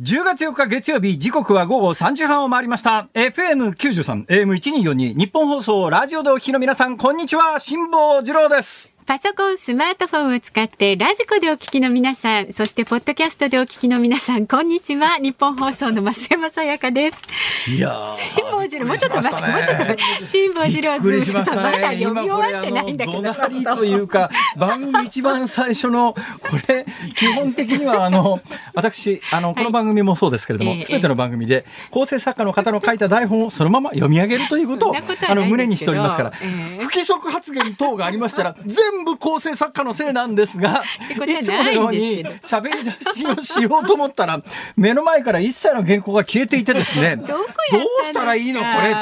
[0.00, 3.06] 10月4日月曜日、時刻は午後3時半を回りました。
[3.14, 8.93] FM93、AM1242、日本放送、ラジオでお聞きの皆さん、こんにちは、辛坊治郎です。
[9.06, 15.18] パソコン、スマートフォンを使ってラジコでお聞きの皆さん、そしてポッドキャストでお聞きの皆さん、こんにちは。
[15.18, 17.22] 日本放送の増山さやかです。
[17.68, 20.24] いや辛坊治郎、もうちょっと待って、もうちょっと待って。
[20.24, 21.98] 辛坊治郎びっしましたね。
[22.02, 23.20] 読み終わってないんだけど。
[23.20, 28.40] 怒鳴りというか、番組一番最初の、これ、基本的には、あの、
[28.72, 40.82] 私、あの、この番組もそうですけれども、ええすべての番組で、構成作家の方の書いた台本をそのまま読み上げるということをあの、胸にしておりますからええ、不規則発言等がありましたら、全部構成作家のせいなんですが
[41.26, 44.40] いつものように喋り出しをしようと思ったら、
[44.76, 48.98] 目の前から一切の原稿が消えていてですね、 どうしたらいいのこれと。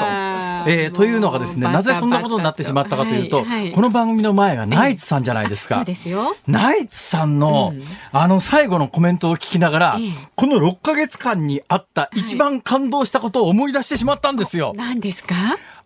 [0.65, 3.71] えーというのがですね、なぜそんなことになってしまったかというと、はいはい。
[3.71, 5.75] この番組の前がナイツさんじゃないですか。
[5.75, 6.35] そうですよ。
[6.47, 7.73] ナイツさんの、
[8.11, 10.11] あの最後のコメントを聞きながら、ええ。
[10.35, 14.73] この6ヶ月間にあった一番感動したことを思い出してしまったんですよ。
[14.75, 15.35] 何ですか？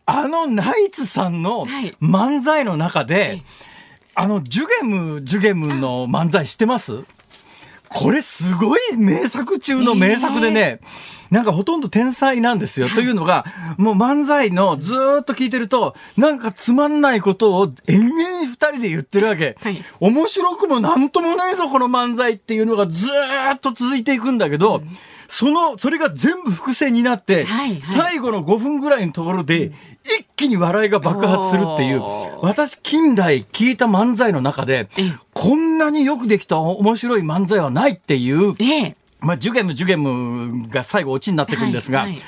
[0.05, 1.95] あのナイツさんのはい。
[2.01, 3.41] 漫才の中で、
[4.19, 7.03] あのジュゲムジュゲムの漫才知ってます？
[7.87, 10.79] これすごい名作中の名作でね、
[11.29, 12.89] なんかほとんど天才なんですよ。
[12.89, 13.45] というのが、
[13.77, 19.55] もう漫才のずーっと聞いてると、なんかつまんないことを延々二人で言ってるわけ。
[19.61, 24.81] はい面白くもなんともないぞ、この漫才っていうのがずーっと続いていくんだけど、
[25.27, 27.81] その、それが全部伏線になって、はいはい。
[27.81, 29.71] 最後の5分ぐらいのところで、
[30.03, 32.01] 一気に笑いが爆発するっていう
[32.41, 38.95] 私近代聞いた漫才の中でええ、こんなによくできた面白い漫才はないっていう、ええ。
[39.19, 42.21] まあ、ジュゲムジュゲムが最後オチになってくるんですが、はいはい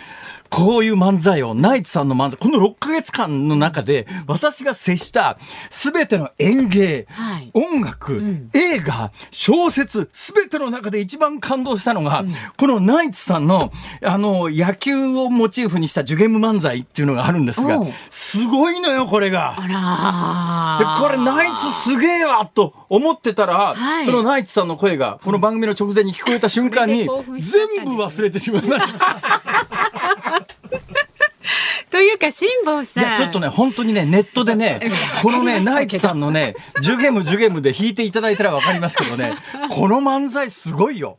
[0.50, 5.38] こういう漫才を、ナイツさんの漫才、この6ヶ月間の中で、私が接した
[5.70, 7.52] すべての演芸、はい。
[7.54, 8.50] 音楽、ん。
[8.54, 12.24] 映画、小説、すべての中で一番感動したのが、
[12.58, 13.72] このナイツさんの、
[14.04, 19.56] あの、野球をモチーフにしたジュゲム漫才っていうのがあるんですがすごいのよ、これが。
[19.58, 24.06] あらで、これナイツすげえわと思ってたら、はい。
[24.06, 27.08] そのナイツさんの声がこの番組の直前に聞こえた瞬間に、
[27.38, 30.09] 全部忘れてしまいました。
[30.20, 31.79] ハハハハ。
[31.90, 33.04] というか、辛坊さん。
[33.04, 34.92] いや、ちょっとね、本当にね、ネットでね、
[35.22, 39.36] このね、ナイツさんのね、ジュゲムジュゲムで弾いていただいたらわかりますけどね、
[39.72, 41.18] この漫才すごいよ。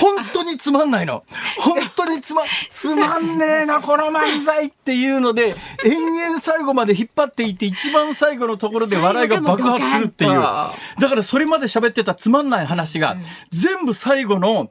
[0.00, 1.24] 本当につまんないの。
[1.58, 5.54] 本当につま、つまんねえな、この漫才っていうので、
[5.84, 10.30] 延々最後まで引っ張っていって、一番最後のところで笑いが爆発するっていう。
[10.30, 13.16] だからそれまで喋ってたつまんない話が、
[13.50, 14.70] 全部最後の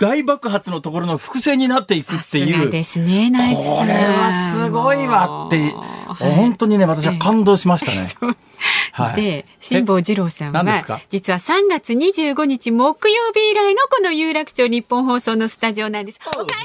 [0.00, 2.66] 大爆発のところの伏線になっていくっていう。
[2.66, 3.76] がですね、ナイツさん。
[3.76, 5.74] これはすごいわって、はい
[6.18, 8.34] 本当にね、私は感動しましたね。
[8.92, 9.22] はい。
[9.22, 10.64] で、辛坊治郎さんは
[11.10, 16.20] 実は3月25日木曜日以来のこの有楽町日本放送のスタジオなんです。
[16.26, 16.64] お帰りな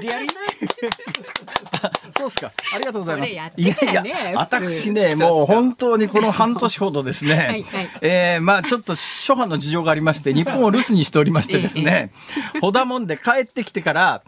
[0.00, 1.63] リアリあ
[2.24, 2.52] そうですか。
[2.74, 3.28] ありがとうございます。
[3.28, 7.88] ねいやいや、私ね、もう本当にこの半年ほどですね、はいはい。
[8.00, 12.12] えーまあちょっと諸般の事情がありまして、日本を留守にしておりましてですね、
[12.60, 14.22] ほだもんで帰ってきてから、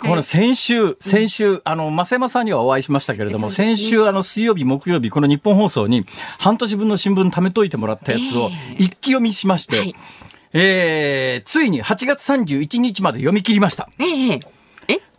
[0.00, 6.06] この先週、先週、あの、増山さんにはお会いしましたけれども、先週、あの、水曜日、木曜日、この日本放送に、
[6.38, 8.84] 半年分の新聞貯めといてもらったやつをええ。
[8.84, 9.94] 一気読みしまして、はい。
[10.54, 13.88] えーついに8月31日まで読み切りました。
[13.98, 14.40] えええ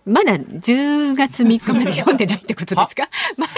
[0.06, 3.08] まだ10月3日まで読んでないってことですか？
[3.38, 3.54] まだ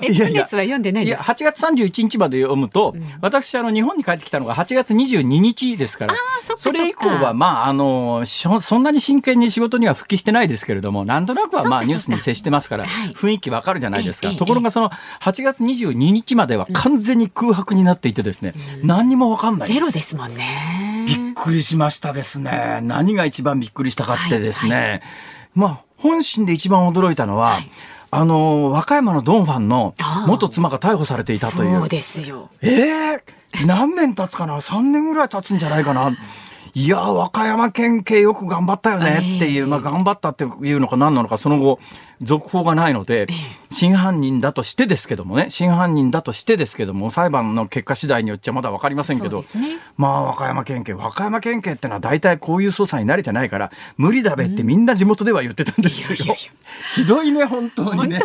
[0.00, 6.16] 1ヶ月は読んでないいや、ですか8月31日まで読むと、私、あの、日本に帰ってきたのが8月22日ですから、ー
[6.56, 13.12] それ以降は、まあ、あの、そんなに真剣に仕事には復帰してないですけれども、なんとなくは、まあ、ニュースに接してますから、はい。
[13.12, 14.28] 雰囲気わかるじゃないですか。
[14.28, 18.54] ええところが、その、8月22日までは完全に空白になっていてですね、
[18.84, 21.04] 何にもわかんないんゼロですもんね。
[21.08, 22.80] びっくりしましたですね。
[22.82, 25.02] 何が一番びっくりしたかってですね。
[25.54, 27.60] まあ、本心で一番驚いたのは、
[28.10, 29.94] あの、和歌山のドンファンの
[30.26, 31.80] 元妻が逮捕されていたという。
[31.80, 32.48] そうですよ。
[32.62, 33.24] ええ
[33.66, 36.16] 何年経つかな ?3 年ぐらい経つんじゃないかな？
[36.74, 41.80] いや、和歌山県警よく頑張ったよねっていう、ええまあ頑張ったっていうのか何なのか、その後、
[42.22, 43.26] 続報がないので、
[43.70, 49.46] 真犯人だとしてですけどもね、真犯人だとしてですけども、裁判の結果次第によっちゃまだわかりませんけど、ね
[49.96, 56.16] まあ和歌山県警、和歌山県警ってのは大体こういう捜査に慣れてないから、無理だべってみんな地元では言ってたんですよ。
[56.16, 56.52] いやいやいや
[56.94, 58.20] ひどいね、本当にね。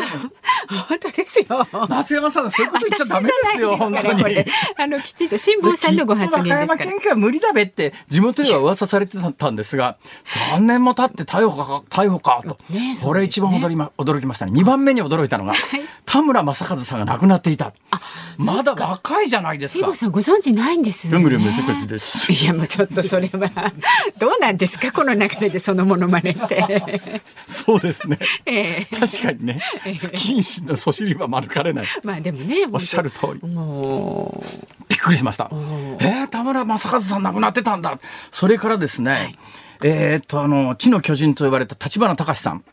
[0.89, 1.67] 本当ですよ。
[1.71, 4.45] 増山さん、そういうこと言っちゃダメですよ、本当に。
[4.77, 6.91] あのきちんと辛坊さんのご発言ですから和歌山。
[6.93, 12.57] 県警は無理だべって地元表では噂されてたんですが、3年も経って逮捕か、逮捕かと。
[12.69, 14.51] ねこれ一番驚きま驚きましたね。
[14.53, 15.53] 2番目に驚いたのが、
[16.05, 17.73] 田村正和さんが亡くなっていた。
[18.37, 19.93] まだ若いじゃないですか。
[19.95, 21.29] さんご存知ないんですよ、ね。
[21.29, 23.71] いやもうちょっとそれは
[24.17, 24.91] どうなんですか？
[24.91, 27.21] この流れでそのものまねって。
[27.47, 28.17] そうですね。
[28.45, 29.61] ええ確かにね、
[29.99, 31.85] 不謹慎のそしりは免れない。
[32.03, 33.47] まあでもねおっしゃる通り。
[33.49, 34.43] も
[34.89, 35.49] びっくりしました。
[35.51, 37.99] えー、田村正和さん亡くなってたんだ。
[38.31, 39.35] それからですね、
[39.83, 42.63] えーっと、あの、地の巨人と呼ばれた立花隆さん。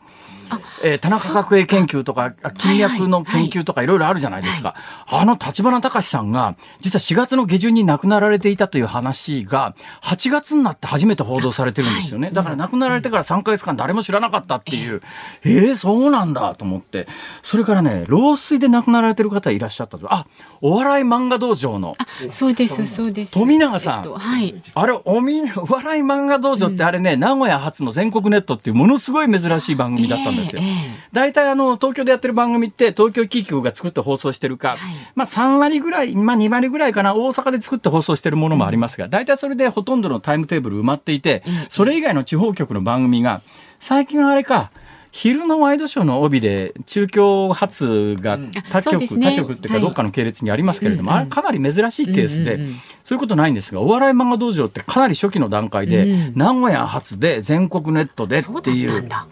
[0.83, 4.75] えー田中角栄研究とか、あ金脈の研究とかいろいろあるじゃないですか。
[5.07, 12.31] あの立花隆さんが、実は4月の下旬に亡くなられていたという話が、8月になって初めて報道されてるんですよね。
[12.31, 15.01] だから亡くなられてから3ヶ月間誰も知らなかったっていう、
[15.43, 17.07] えー、そうなんだと思って。
[17.41, 20.07] それからね、老衰で亡くなられてる方いらっしゃったぞ。
[20.11, 20.25] あ、
[20.61, 21.95] お笑い漫画道場の、
[22.27, 23.33] うそうですそうです。
[23.33, 24.61] 富永さんえっとはい。
[24.73, 30.61] あれ、おみ、お笑い漫画道場ってあれね、名古屋発の全国ネットっていうものすごい珍しい番組だったんですよ。
[30.61, 30.75] ええええ。
[31.11, 34.77] 大体あの、東京でやってる番組って、東京キー局が作って放送してるか、
[35.15, 43.41] まあ3割ぐらい、まあ2割ぐらいかな、大阪で作って放送してるものもありますが、大体それでほとんどのタイムテーブル埋まっていて、それ以外の地方局の番組が、
[43.79, 44.71] 最近はあれか、
[45.11, 48.39] 昼のワイドショーの帯で中京発が
[48.69, 49.31] 他局、そうですね。
[49.31, 49.81] 他局っていうかはい。
[49.81, 52.75] どっかの系列にありますけれども、あれかなり珍しいケースで、うんうんうん。
[53.03, 56.33] そういうことないんですが、お笑い漫画道場ってかなり初期の段階で、うん。
[56.37, 59.27] 名古屋発で全国ネットでっそうだていうったん、だ。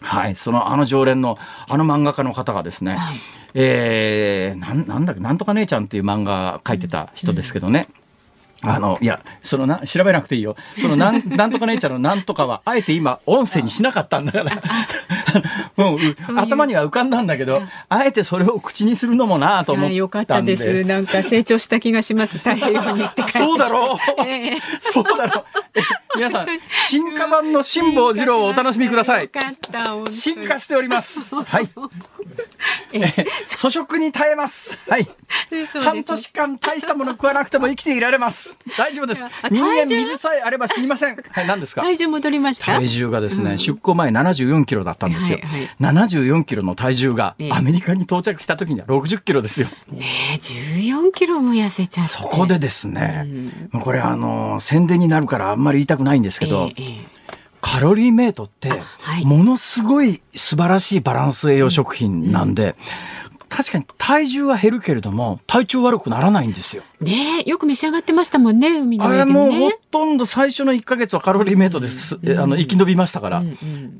[0.00, 1.38] はい、そのあの常連の
[1.68, 3.16] あの漫画家の方がですね、はい
[3.54, 7.88] えー、なんなんだっけ、なんとか姉ちゃんっていう漫画書いてた人ですけどね。
[8.62, 10.54] あの、いや、そのな、調べなくていいよ。
[10.80, 14.62] そのなん、なんとか姉ちゃんのなんとかは、あえて今、音声にしなかったんだから。
[15.80, 19.94] もう、うそういう頭には浮かんだんだけど、あえてそれを口にするのもなと思ったんで。
[19.94, 20.84] あよかったです。
[20.84, 22.38] なんか成長した気がします。
[22.38, 25.44] 太平洋にそうだろう、ええそうだろう
[25.74, 25.80] え
[26.16, 29.30] 皆さん、進化版の辛坊治郎をお楽しみください
[30.10, 31.34] 進化しております。
[31.34, 31.68] はい。
[32.92, 33.26] ええ
[33.56, 34.76] 粗食に耐えます。
[34.88, 35.08] はい。
[35.82, 38.56] 半年間大したもの食わなくても生きていられます。
[38.76, 39.24] 大丈夫です。
[39.24, 41.16] あ人間水さえあれば死にません。
[41.30, 41.82] はい、何ですか？
[41.82, 42.66] 体重戻りました？
[42.66, 45.38] 体重がですね、出航前74キロだったんですよ。
[45.42, 49.68] はいはい74キロの体重がええアメリカに到着した時には60キロですよ。
[49.90, 52.12] ねえ、14キロも痩せちゃって。
[52.12, 53.26] そこでですね、
[53.72, 57.20] もうこれあの、宣伝になるからあんまり言いたくないんですけど、ええええ
[57.62, 62.74] カロリーメイトってはい、ものすごい素晴らしいバランス栄養食品なんで、
[63.48, 66.82] 確かに体重は減るけれども、体調悪くならないんですよ。
[67.00, 69.78] ねえ、よく召し上がってましたもんね、海のあ上でもれもうほね。
[69.90, 72.18] とんど最初の1ヶ月はカロリーメイトです。
[72.22, 73.42] えあの、生き延びましたから。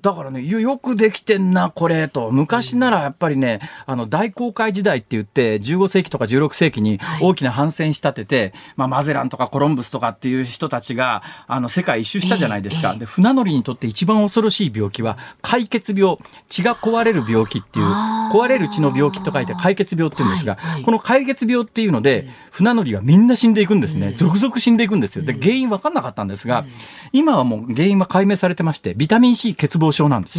[0.03, 2.31] だからね、よよくできてんな、これ、と。
[2.31, 12.91] 昔ならやっぱりね、あの、大航海時代って言って、15世紀とか16世紀にはい大きな帆船仕立てて、まあ、マゼランとかコロンブスとかっていう人たちが、あの、世界一周したじゃないですか。
[12.93, 16.19] ええで、船乗りにとって一番恐ろしい病気は、解血病、
[16.49, 24.13] 血が壊れる病気っていう、あー壊れる血の病気と書いて解血病って言うんですが、はいはいこの解血病っていうので、船乗りがみんな死んでいくんですね。
[24.17, 25.25] 続々死んでいくんですよ。
[25.25, 26.65] で、原因分かんなかったんですが、
[27.13, 30.39] 今はもう原因は解明されてまして、ビタミン C 欠乏症なんです。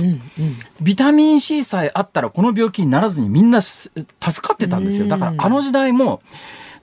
[0.81, 5.07] ビタミン C さえあったらこの病気にならずにみんなす助かってたんですよ。
[5.07, 6.21] だからあの時代も、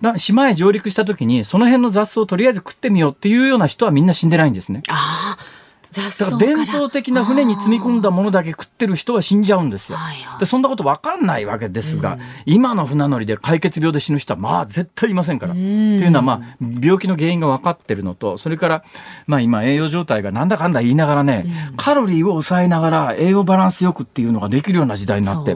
[0.01, 4.83] だ島へ上陸した時にその辺の雑草をとりあえず食ってみようっていうような人はみんな死んでないんですね。
[4.89, 5.58] ああ、
[6.39, 9.99] 伝統的な船に積み込んだものだけ食ってる人は死んじゃうんですよ。
[10.39, 15.53] でそんなこと分かんないわけですが、今の船乗りで解決病で死ぬ人はまあ絶対いませんから。
[15.53, 18.85] っていうのはまあ病気の原因が分かってるのと、それから
[19.27, 21.47] まあ今栄養状態がなんだかんだ言いながらね、
[21.77, 25.55] カロリーを抑えながら栄養バランスよくっていうのができるような時代になって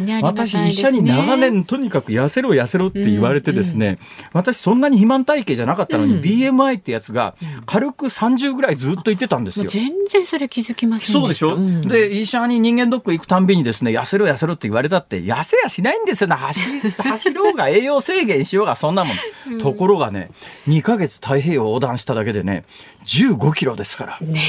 [0.00, 0.20] ね。
[0.22, 3.98] 私医者に長年とにかく痩せろ痩せろって言われてですね、
[4.32, 7.34] 私そんなに肥満体型じゃなかったのに、BMI ってやつが
[7.66, 9.71] 軽く30ぐらいずっと言ってたんですよ。
[9.72, 16.36] 全然それ気づきませんそうでしょ、んで、医者に人間ドック行くたんびにですね、痩せろ痩せろって言われたって、痩せやしないんですよね。
[16.36, 16.60] 走、
[16.90, 19.58] 走ろうが栄養制限しようがそんなもん。
[19.58, 20.30] ところがね、
[20.68, 22.64] 2ヶ月太平洋を横断しただけでね、
[23.06, 24.18] 15キロですから。
[24.20, 24.42] ね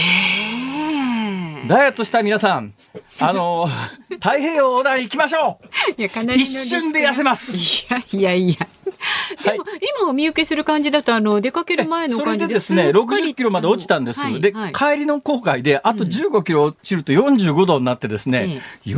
[0.59, 1.67] え。
[1.67, 2.73] ダイエットしたい皆さん、
[3.19, 3.69] あの、
[4.11, 5.59] 太平洋横断行きましょ
[5.97, 8.67] う一瞬で痩せますいやいやいや。
[9.43, 9.63] でも、
[9.99, 14.19] 今お見受けする感じだと、あの、出かける前の感じででですね、すっかり60キロまで落ちたんです。
[14.39, 18.95] で、はいはい帰りの航海で、あと15キロ落ちると45度になってですね、それ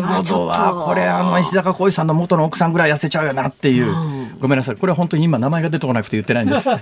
[0.00, 3.88] は45ちょっと度は、これ、あの、石坂浩二さんの元の奥さんぐらい痩せちゃうよなっていう。
[3.88, 4.76] うんごめんなさい。
[4.76, 6.70] これは本当に今名前が出てこなくて言ってないんです。
[6.70, 6.80] あ、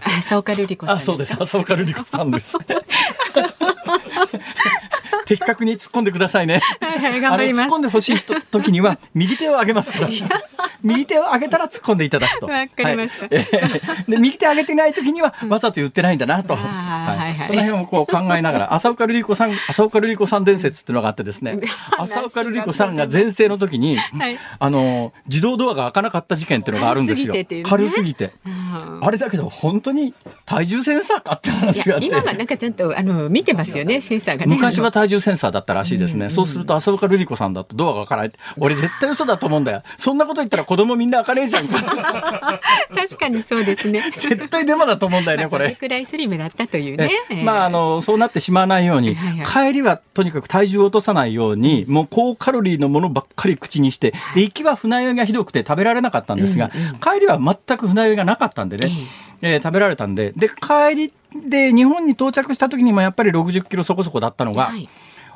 [0.97, 1.37] ですかそうです。
[1.41, 2.57] 浅岡瑠璃子さんです。
[5.27, 6.61] 的確に突っ込んでくださいね。
[6.81, 10.09] はいはい頑張ります突っ込んでほしい人時には 右手を上げますから。
[10.83, 12.47] 右手を上げたら突っ込んでいただくと。
[12.47, 16.57] わかりましたはいえーで右手上げてない時にはわざと言ってないんだなと。
[16.57, 21.59] はいはいその辺をこう考えながら、浅岡瑠璃子さん、浅岡瑠璃子さん伝説っていうのがあってですね、
[21.99, 27.35] 浅岡瑠璃子さんが前世の時に、はいあの、自動ドアが開かなかった事件っていうのがあるんですよ。
[27.65, 28.33] 軽すぎて
[29.01, 30.15] あれだけど本当に
[30.47, 32.07] 体重センサーかってい話があって。
[32.07, 34.55] や今はなんかちゃんとあの見てますよねセンサーがね。
[34.55, 36.31] 昔は体重センサーだったらしいですね。
[36.31, 38.33] そうすると、浅岡瑠璃子さんだとドアが開かない。
[38.59, 39.83] 俺絶対嘘だと思うんだよ。
[39.97, 41.81] そんなこと言ったら子供みんな開かねえじゃんか。
[42.95, 44.03] 確かにそうですね。
[44.19, 45.65] 絶対デマだと思うんだよね、これ。
[45.65, 47.11] まあそれくらいスリムだったというね。
[47.31, 49.17] えまあ、あの、そうなってしまわないように、
[49.47, 56.71] 帰りはとにかく体重を落とさないように、もう高カロリーのものばっかり口にして、で行きは船酔いがひどくて食べられなかったんですが、
[57.03, 58.91] 帰りは全く船酔いがなかったんでね、
[59.43, 64.89] えー食べられたんで、で、帰りで日本に到着した時にもやっぱり60キロそこそこだったのが、はい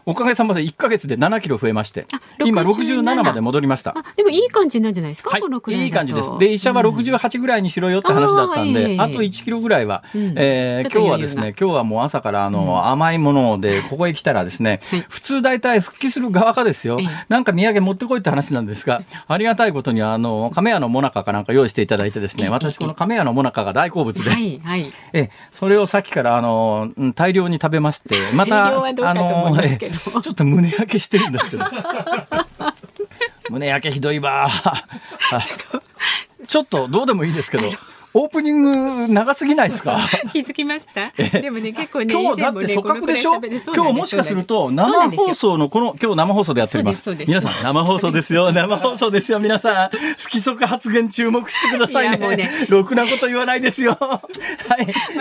[0.09, 3.91] おかげさまで1ヶ月で7キロ増えましてあ、今67 67まで戻りました。
[3.91, 6.31] あでもいい感じなんじゃないですか、はいいいい感じです。
[6.39, 10.35] で、医者は68ぐらいにしろよって話だったんで、あーあと1キロぐらいは、うん。
[10.37, 15.05] えー今日はですね、今日はもう朝からあの、甘いもので、ここへ来たらですね、はい。
[15.09, 16.99] 普通大体復帰する側がですよ。
[17.01, 24.93] ええ、なんか土産持ってこいって話なんですが、ありがたいことにあの、亀屋のモナカかなんか用意していただいてですね、私この亀屋のモナカが大好物で、はいはい。
[25.13, 29.05] ええ、それをさっきからあのうん大量に食べまして、また、大量
[29.99, 31.65] はどうかと思いますけどええちょっと胸焼けしてるんですけど。
[33.51, 34.49] 胸焼けひどいわ。
[34.49, 34.85] は
[35.39, 35.89] い
[36.47, 37.69] ちょっとどうでもいいですけど、
[38.15, 38.63] オープニン
[39.07, 39.99] グ長すぎないですか？
[40.33, 41.13] 気づきました？
[41.41, 43.41] でもね結構ね今日だって組閣でしょ、
[43.75, 48.51] 今日もしかすると生放送のこの今日生放送でやっております皆さん生放送ですよ。
[48.53, 49.39] 生放送ですよ。
[49.39, 52.37] 皆さん不規則発言注目してくださいね。
[52.37, 52.51] ね。
[52.69, 53.97] ろくなこと言わないですよ。
[54.01, 54.21] は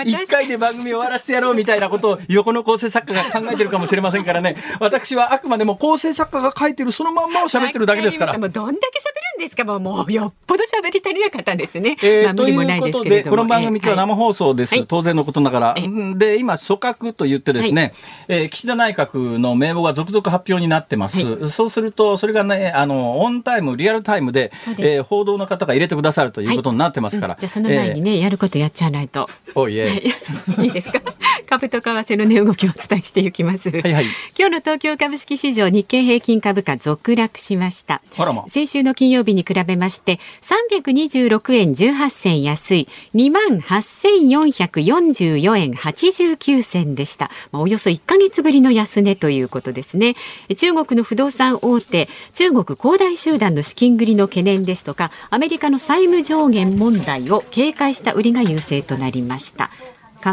[0.03, 0.09] い。
[0.09, 4.55] 一回で番組終わらせてやろうみたいなことを横の構成作家が考えてるかもしれませんからね。
[4.79, 8.37] 私はあくまでも構成作家が書いてるそのまんまを喋ってるだけですから。
[8.37, 9.65] もうどんだけ喋るんですか？
[9.65, 11.97] もうもうよっぽど喋り足りなかったんですね。
[12.01, 13.09] えーまあ無理もないですけれども。
[13.09, 14.75] ということで、この番組今日は生放送です。
[14.75, 15.75] はい当然のことながら。
[16.15, 17.93] で、今、組閣と言ってですね、
[18.27, 21.49] えー岸田内閣の名簿が続々発表になってます。
[21.49, 27.33] そうすると、それがね、あの、オンタイム、リアルタイムでですえー報道の方が入れてくださるということになってますから。
[27.33, 29.27] うんじゃあその前にね、やることやっちゃわないと。
[29.47, 30.01] えーおいえ。
[30.63, 30.99] いいですか？
[31.47, 34.05] 株と為替の値動きをお伝えしていきます、はいはい。
[34.37, 38.01] 今日の東京株式市場日経平均株価続落しました。
[38.33, 38.47] ま。
[38.47, 50.15] 先週の金曜日に比べまして326円18銭安い2万8444円89銭でした、まあ、およそ1ヶ月ぶりの安値ということですね。
[50.55, 59.69] 中国の不動産大手中国恒大集団の資金繰りの懸念ですとかアメリカの債務上限問題を警戒した売りが優勢となりました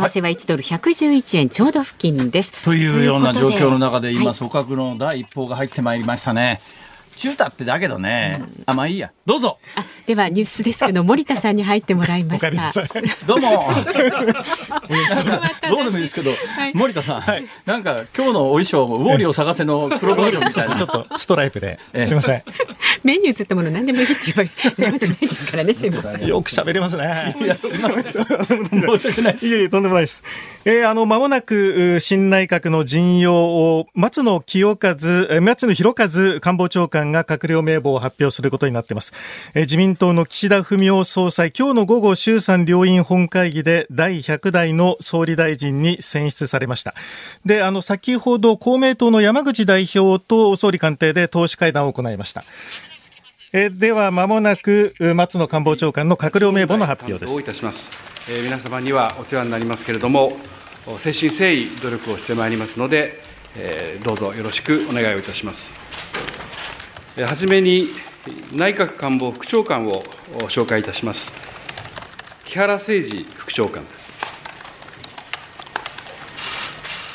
[0.00, 2.62] 為替は1ドル111円ちょうど付近です。
[2.62, 6.60] というような状況の中で、今、はい組閣の第一報が入ってまいりましたね。
[7.16, 8.42] 中太ってだけどね。
[8.66, 9.11] あ、まあいいや。
[9.26, 9.59] どうぞ。
[9.76, 12.50] あではニュースデスクの森田さんに入ってもらいました。
[13.26, 13.64] どうも。
[15.61, 16.35] た どうでもいいですけど、い
[16.75, 17.25] 森田さん、
[17.66, 20.76] なんか今日のお衣装も、ウォーリーを探せの黒バージョンみたいな。
[20.76, 22.42] ちょっとストライプで、ええすみません。
[23.02, 26.26] メニューつったもの何でもいいって言われるじゃないですからね、辛坊さん。
[26.26, 27.37] よく喋れますね。
[27.40, 28.64] いや、すみません。
[28.64, 29.47] 申し訳ないです。
[29.47, 30.23] いえいえ、とんでもないです。
[30.64, 39.12] えーあの、間もなく、う新内閣の陣容を、松野清和、えー松野博一官房長官が閣僚名簿を発表することになっています。
[39.54, 46.94] え自民党の岸田文雄総裁、今日の午後、衆参両院本会議で第100代の総理大臣に選出されました。
[47.44, 52.44] で、あの、先ほど公明党の山口代表と総理官邸で党首会談を行いました。
[53.52, 57.44] えでは、まもなく、松野官房長官の閣僚名簿の発表で担当をい。
[57.44, 57.88] たします。
[58.28, 60.32] えー皆様にはお世話になりますけれども、
[60.87, 63.23] 誠心誠意努力をしてまいりますので、
[63.56, 65.75] えーどうぞよろしくお願いをいたします。
[67.16, 67.90] はじめに、
[68.52, 70.02] 内閣官房副長官を
[70.49, 71.33] 紹介いたします。
[72.44, 74.04] 木原誠二副長官です。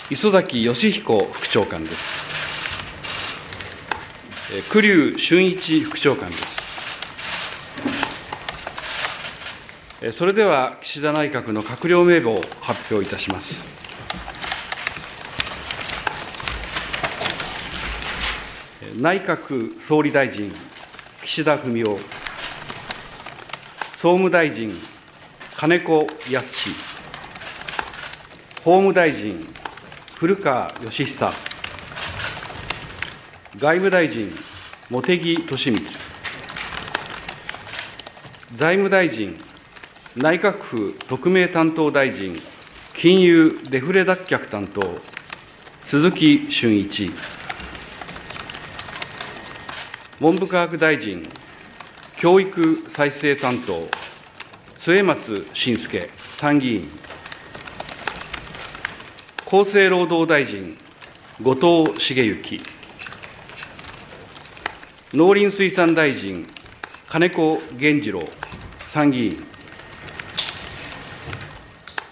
[0.09, 2.19] 磯崎義彦副長官です。
[4.55, 6.59] えー栗生俊一副長官です。
[10.01, 13.65] えーそれでは岸田内閣の閣僚名簿を発表いたします。
[18.81, 20.51] えー内閣総理大臣、
[21.23, 21.85] 岸田文雄、
[23.95, 24.73] 総務大臣、
[25.55, 26.69] 金子恭之、
[28.61, 29.37] 法務大臣、
[30.17, 31.31] 古川義久、
[33.57, 34.33] 外務大臣、
[34.89, 35.75] 茂木敏光、
[38.57, 39.33] 財務大臣、
[40.17, 42.33] 内閣府特命担当大臣、
[42.97, 44.81] 金融デフレ脱却担当、
[45.85, 47.09] 鈴木俊一、
[50.21, 51.23] 文部科学大臣、
[52.17, 53.87] 教育再生担当、
[54.77, 56.89] 末松信介参議院、
[59.45, 60.75] 厚生労働大臣、
[61.41, 62.59] 後藤茂之、
[65.13, 66.45] 農林水産大臣、
[67.09, 68.21] 金子原二郎
[68.89, 69.37] 参議院、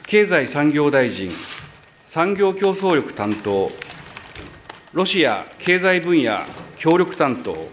[0.03, 1.29] 経済産業大臣、
[2.05, 3.69] 産業競争力担当、
[4.93, 6.39] ロシア経済分野
[6.77, 7.67] 協力担当、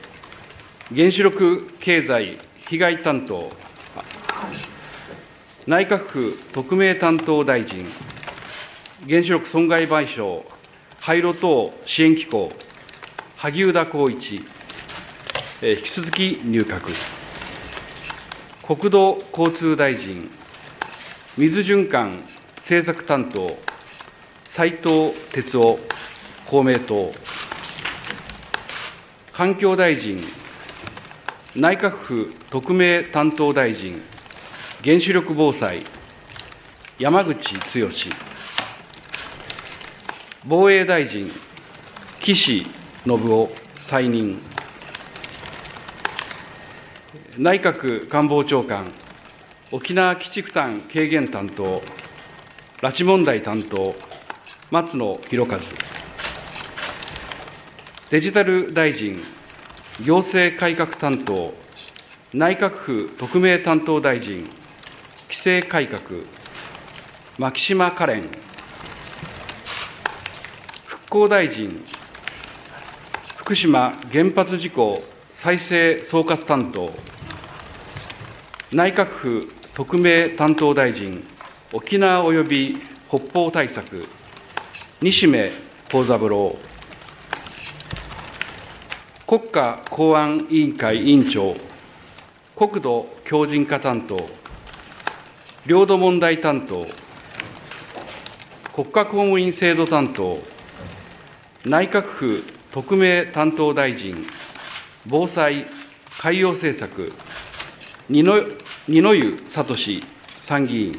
[0.93, 2.37] 原子力経済
[2.69, 3.49] 被害担当、
[5.67, 7.87] 内閣府特命担当大臣、
[9.09, 10.43] 原子力損害賠償、
[11.01, 12.53] 廃炉等支援機構、
[13.37, 14.35] 萩生田光一、
[15.63, 16.93] 引き続き入閣。
[18.63, 20.31] 国土交通大臣、
[21.39, 22.23] 水循環
[22.57, 23.57] 政策担当、
[24.51, 25.79] 斉藤鉄夫、
[26.45, 27.11] 公明党。
[29.33, 30.23] 環境大臣、
[31.57, 34.03] 内閣府特命担当大臣、
[34.83, 35.85] 原子力防災、
[36.99, 37.89] 山口剛。
[40.49, 41.31] 防衛大臣、
[42.21, 42.67] 岸信
[43.07, 43.49] 夫
[43.81, 44.37] 再任。
[47.39, 48.85] 内閣官房長官、
[49.71, 51.81] 沖縄基地負担軽減担当、
[52.81, 53.95] 拉致問題担当、
[54.73, 55.75] 松野博一。
[58.11, 59.23] デジタル大臣、
[60.03, 61.55] 行政改革担当、
[62.33, 64.45] 内閣府特命担当大臣、
[65.29, 66.01] 規制改革、
[67.39, 68.23] 牧島かれん。
[70.85, 71.81] 復興大臣、
[73.37, 75.01] 福島原発事故
[75.33, 76.91] 再生総括担当、
[78.73, 81.23] 内閣府特命担当大臣、
[81.73, 84.05] 沖縄及び北方対策、
[85.01, 85.53] 西銘
[85.89, 86.74] 幸三郎。
[89.27, 91.57] 国家公安委員会委員長、
[92.55, 94.19] 国土強靭化担当、
[95.67, 96.87] 領土問題担当、
[98.71, 100.37] 国家公務員制度担当、
[101.63, 104.15] 内閣府特命担当大臣、
[105.09, 105.65] 防災・
[106.11, 107.11] 海洋政策、
[108.09, 108.55] 二之
[108.93, 110.03] 湯智
[110.43, 110.93] 参議院。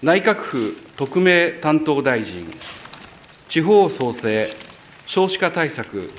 [0.00, 2.42] 内閣府特命担当大臣、
[3.50, 4.48] 地方創生、
[5.14, 6.10] 少子化対策、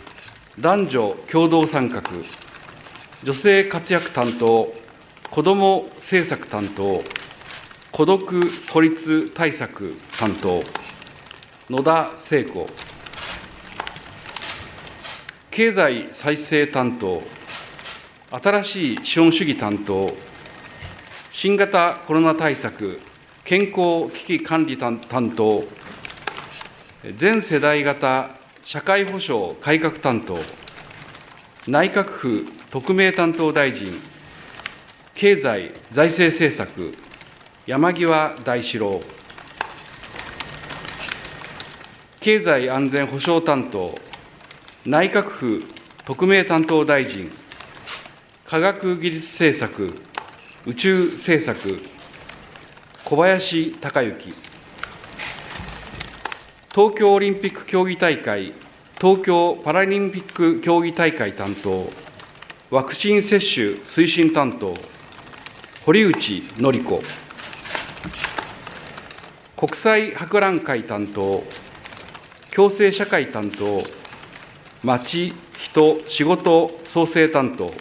[0.59, 2.03] 男女共同参画、
[3.23, 4.71] 女性活躍担当、
[5.31, 7.01] 子ども政策担当、
[7.91, 10.61] 孤独・孤立対策担当、
[11.71, 12.67] 野田聖子。
[15.49, 17.23] 経済再生担当、
[18.29, 20.07] 新しい資本主義担当、
[21.31, 22.99] 新型コロナ対策、
[23.43, 24.99] 健康危機管理担
[25.35, 25.63] 当、
[27.17, 30.37] 全世代型社会保障改革担当、
[31.67, 33.91] 内閣府特命担当大臣、
[35.13, 36.91] 経済財政政策、
[37.67, 39.01] 山際大志郎。
[42.21, 43.93] 経済安全保障担当、
[44.85, 45.61] 内閣府
[46.05, 47.29] 特命担当大臣、
[48.45, 49.93] 科学技術政策、
[50.65, 51.53] 宇宙政策、
[53.03, 54.52] 小林鷹之。
[56.75, 58.51] 東京オリンピック競技大会、
[58.99, 61.87] 東京パラリンピック競技大会担当、
[62.71, 64.73] ワクチン接種推進担当、
[65.85, 67.03] 堀内典子。
[69.55, 71.43] 国際博覧会担当、
[72.55, 73.83] 共生社会担当、
[74.81, 77.71] 町、人、仕事創生担当、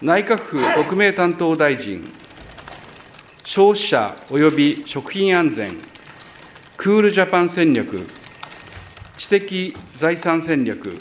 [0.00, 2.02] 内閣府特命担当大臣、
[3.44, 5.93] 消費者及び食品安全、
[6.76, 8.04] クールジャパン戦略、
[9.16, 10.98] 知的財産戦略、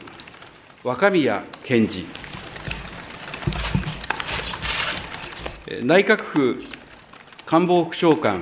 [0.84, 2.06] 若宮健治。
[5.82, 6.64] 内閣府
[7.46, 8.40] 官房副長官、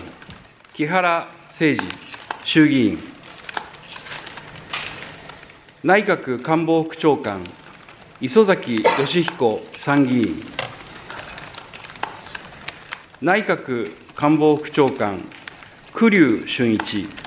[0.74, 1.28] 木原
[1.60, 1.78] 誠二
[2.44, 2.98] 衆議院。
[5.84, 7.41] 内閣官房副長官、
[8.20, 10.36] 磯崎仁彦参議院。
[13.22, 15.17] 内閣官房副長官、
[15.94, 17.20] 栗生俊一。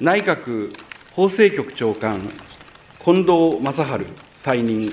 [0.00, 0.72] 内閣
[1.14, 2.18] 法制局長官、
[3.04, 4.88] 近藤正治再任。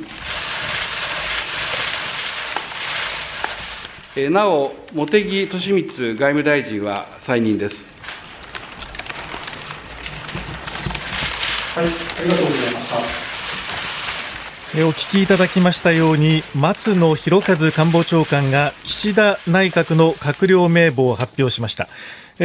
[4.29, 7.87] なお、茂木敏光外務大臣は再任です。
[11.73, 11.89] はい、あ
[12.23, 12.66] りがとうございます。
[14.83, 21.87] お聞きいただきましたように松野博一官房長官が岸田内閣の閣僚名簿を発表しました。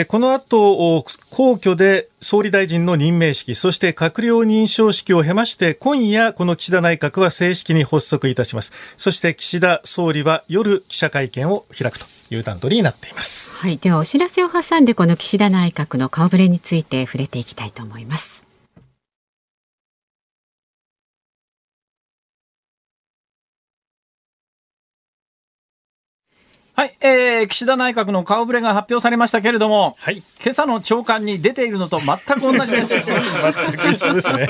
[0.08, 8.72] この後皇居で総理大臣の任命式そして閣僚認証式を経まして今夜この岸田内閣は正式に発足いたします。
[8.96, 13.52] そして岸田総理は夜記者会見を開くという段取りになっています。
[13.54, 13.76] はい。
[13.76, 18.51] ではお知らせを挟んでこの岸田内閣の顔ぶれについて触れていきたいと思います。
[26.74, 32.94] はい、えー、岸田内閣の顔ぶれが発表されましたけれども、はい、今朝の朝刊に出ているのと全く同じです。
[32.94, 34.48] 全く一緒ですね。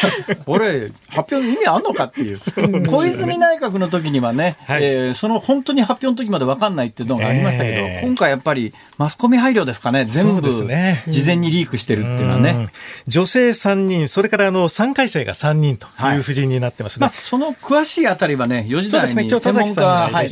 [0.46, 2.38] 俺、発表の意味あんのかっていう。
[2.38, 12.68] 小泉内閣の時にはね、はい、えー、その本当に発表の時まで分かんないっていうのがありましたけど、えー、今回やっぱりマスコミ配慮ですかね、全部、事前にリークしてるっていうのはね。
[13.06, 17.04] 女性3人、それからあの3回生が3人という布陣になってますね。
[17.04, 20.26] はい、まあ、その詳しいあたりはね、4時台に専門家が、ね、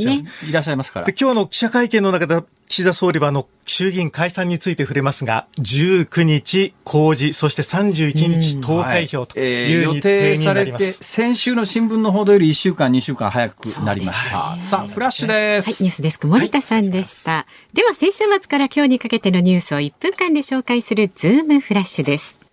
[0.49, 1.07] いらっしゃいますから。
[1.27, 11.03] 今日の記者会見の中で岸田総理はあの衆議院解散について触れますが、19日公示、そして31日投開票という日程になります。
[11.03, 14.57] 先週の新聞の報道より1週間、2週間早くなりました。
[14.59, 15.77] さあ、フラッシュです、はい。
[15.81, 17.33] ニュースデスク森田さんでした。
[17.33, 22.46] はい、では、先週末から今日にかけてのニュースを1分間で紹介するズームフラッシュです。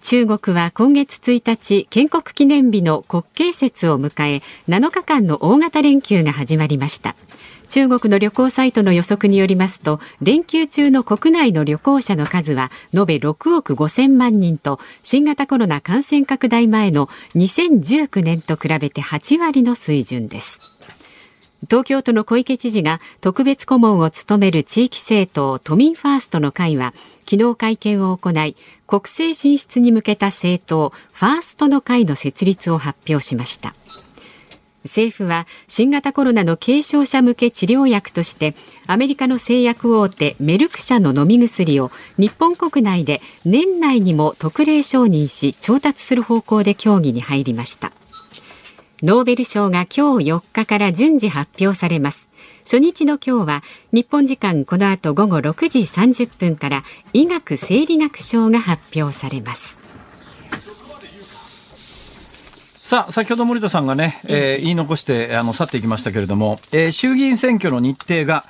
[0.00, 7.14] 中国は今月1日建国記念日の国慶節を迎え7日間の大型連休が始まりました。
[7.68, 20.60] 中国の旅行サイトの予測によりますと連休中の国内の旅行者の数は延べ6億5000万人と新型コロナ感染拡大前の2019年と比べて8割の水準です。
[21.68, 26.92] 東京都の小池知事が特別顧問を務める地域政党都民ファーストの会は
[27.28, 33.74] 昨日会見を行い国政進出に向けた政党ファーストの会の設立を発表しました。
[34.84, 38.54] 政府は新型コロナの軽症者向け治療薬として
[38.88, 47.92] アメリカの製薬大手メルク社の飲み薬を日本国内で年内にも特例承認し調達する方向で協議に入りました。
[49.02, 52.30] ノーベル賞が今日4日から順次発表されます。
[52.60, 59.80] 初日の今日は日本時間この後午後6時30分から医学生理学賞が発表されます。
[62.84, 68.44] さあ先ほど森田さんがね、えー、言い残してあの去っていきましたけれども、えー、衆議院選挙の日程が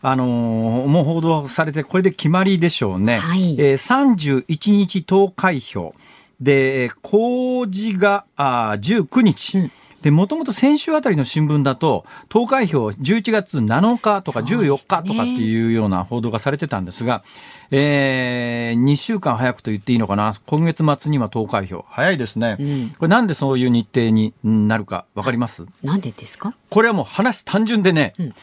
[0.00, 5.94] あのー、もう報道されてこれで決まりでしょうね、はい、えー、31日投開票。
[6.40, 17.22] で公示があ19日、うんで、もともと先週あたりの新聞だと、投開票11月7日とか14日とかっていうような報道がされてたんですが、
[17.70, 25.64] えー、2週間早くと言っていいのかな、今月末には投開票、早いですね、うん、これ、なんでそういう日程になるか、分かります？
[25.82, 26.52] なんでですか？
[26.68, 28.34] これはもう話単純でね、うん。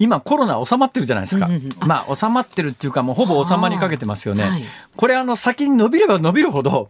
[0.00, 1.46] 今コロナ収まってるじゃないですか。
[1.46, 4.44] うんうん、まあ収まってるっていうかもうほぼ収まりかけてますよね。
[4.44, 4.62] はい、
[4.96, 6.88] これあの先に伸びれば伸びるほど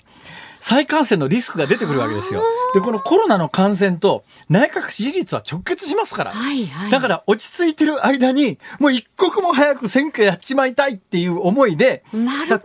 [0.68, 2.42] 再感染のリスクが出てくるわけですよ。
[2.74, 6.33] で、このコロナの感染と内閣支持率は直結しますから。
[6.33, 12.04] はいはい、だから落ち着いてる間に、もう一刻も早く選挙やっちまいたいっていう思いで、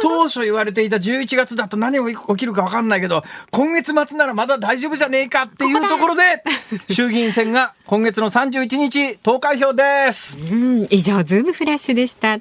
[0.01, 6.43] 当初言われていた11月だと何が起きるか分かんないけど、今月末ならまだ大丈夫じゃねえかっていうところで、
[6.91, 10.39] 衆議院選が今月の31日投開票です。
[10.51, 12.37] うん、以上、ズームフラッシュでした。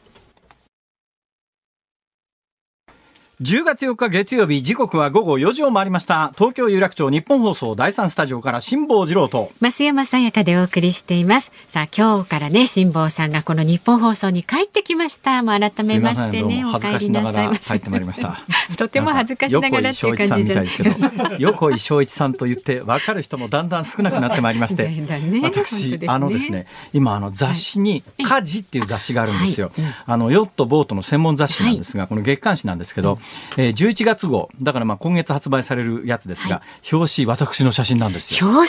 [3.42, 6.32] 10月4日月曜日時刻は午後4時を回りました。
[6.38, 9.50] 東京有楽町日本放送第三スタジオから辛坊治郎と。
[9.60, 11.50] 増山さやかでお送りしています。
[11.66, 15.42] さあ今日からね辛坊さんがこの日本放送に帰ってきました。
[15.42, 18.38] もう改めましてねお帰りなさいま帰ってまいりました。
[18.78, 20.96] とても恥ずかしながらっていう感じじゃないですけど
[21.40, 25.04] 横井翔一さんと言って分かる人もだんだん少なくなってまいりまして、 ね、
[25.42, 33.18] 私、ね、あのですね今あの雑誌に家事っていう雑誌があるんですよ、はい、あのヨットボートの専門雑誌なんですが、はい、この月刊誌なんですけど、
[33.56, 38.48] えー、11月号、だからまあ今月発売されるやつですが、はい、表紙、私の写真なんですよ。
[38.48, 38.68] 表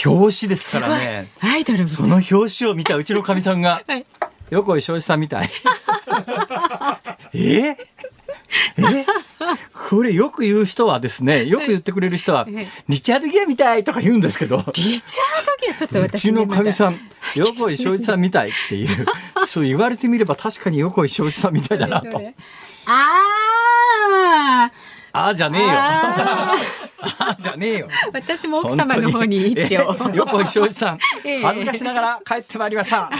[0.00, 0.14] 紙。
[0.16, 1.28] 表紙ですからね。
[1.40, 4.04] アイドルその表紙を見たうちのかみさんが、 はい、
[4.50, 5.50] 横井庄司さんみたい。
[7.34, 7.40] え？
[7.68, 7.76] え？
[9.88, 12.46] これよく言う人はですね、よく言ってくれる人は、
[12.88, 15.00] リチャード・ギアみたいとか言うんですけど、リチャー
[15.46, 16.98] ド・ギアちょっと私、うちのかみさん、
[17.34, 19.06] 横井庄司さんみたいっていう、
[19.46, 22.18] そう言われてみれば確かに横井庄司さんみたいだなと。
[22.18, 23.51] ああ
[24.34, 24.70] あ
[25.28, 25.68] あじゃねえよ。
[25.70, 26.54] あ
[27.18, 27.88] あじゃねえよ。
[28.12, 29.94] 私も奥様の方に一票。
[30.14, 30.98] 横井庄司さん、
[31.42, 33.10] 恥ずかしながら帰ってまいりました。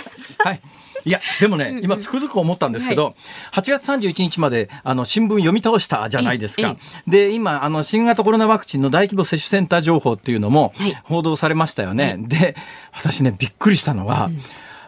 [0.45, 0.61] はい。
[1.05, 3.15] いや、でもね、今つくづく思ったんですけど、
[3.53, 6.77] 8月31日まで、あの、新聞読み倒したじゃないですか。
[7.09, 12.17] で、今、あの、新型コロナワクチンの大規模接種センター情報っていうのもはい報道されましたよね。
[12.19, 12.55] で、
[12.93, 14.31] 私ね、びっくりしたのが、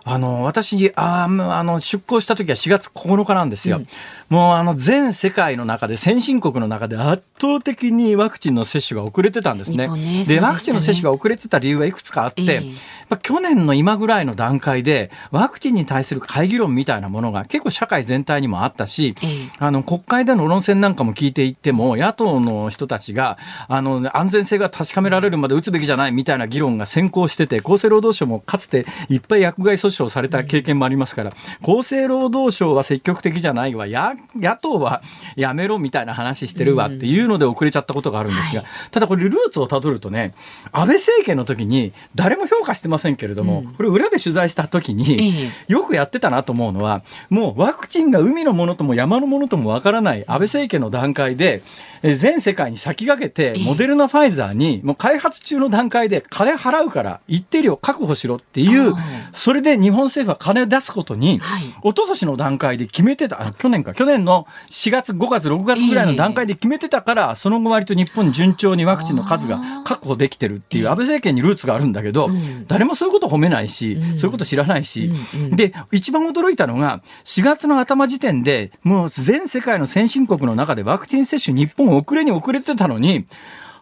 [0.06, 3.80] あの、私、あーあの、出港した時は4月9日なんですよ。
[4.28, 9.88] もう、あの、全世界の中で、先進国の中で圧倒的にワクチンの接種が遅れてたんですね。
[9.88, 10.40] ねでね。
[10.40, 12.60] ワクチンの接種が遅れてた理由はいくつかあって、ええ。
[13.08, 19.30] まあ去年の今ぐらいの段階で、ワクチンに対する会議論みたいなものが結構社会全体にもあったし、ええ。
[19.58, 31.32] あの、国会での論戦なんかも聞いていっても、野党の人たちが、あの、安全性が確かめられるまで打つべきじゃないみたいな議論が先行してて、厚生労働省もかつていっぱい薬害訴訟された経験もありますから、
[31.62, 35.02] 厚生労働省は積極的じゃないわ、や野党は
[35.36, 40.34] やめろみたいな話してるわっていうので遅れちゃったことがあるんですが、ただこれルーツをたどるとね、
[40.72, 58.94] 安倍政権の時に誰も評価してませんけれども、これ裏で取材した時に、えよくやってたなと思うのは、もうワクチンが海のものとも山のものともわからない安倍政権の段階で、えー全世界に先駆けて、モデルナ、ファイザーに、もう開発中の段階で金払うから、一定量確保しろっていう
[59.32, 61.64] それで日本政府は金を出すことに、はい。
[61.64, 72.66] 一昨年の段階で決めてた、あ去年か、去年の4月、5月、6月ぐらいの段階で決めてたから、その後割と日本順調にワクチンの数が確保できてるっていう安倍政権にルーツがあるんだけど、ん。
[72.66, 75.10] 誰もそういうこと褒めないし、そういうこと知らないし、
[75.50, 83.26] で、一番驚いたのが、4月の頭時点で、もう全世界の先進国の中でワクチン接種日本遅れに遅れてたのに、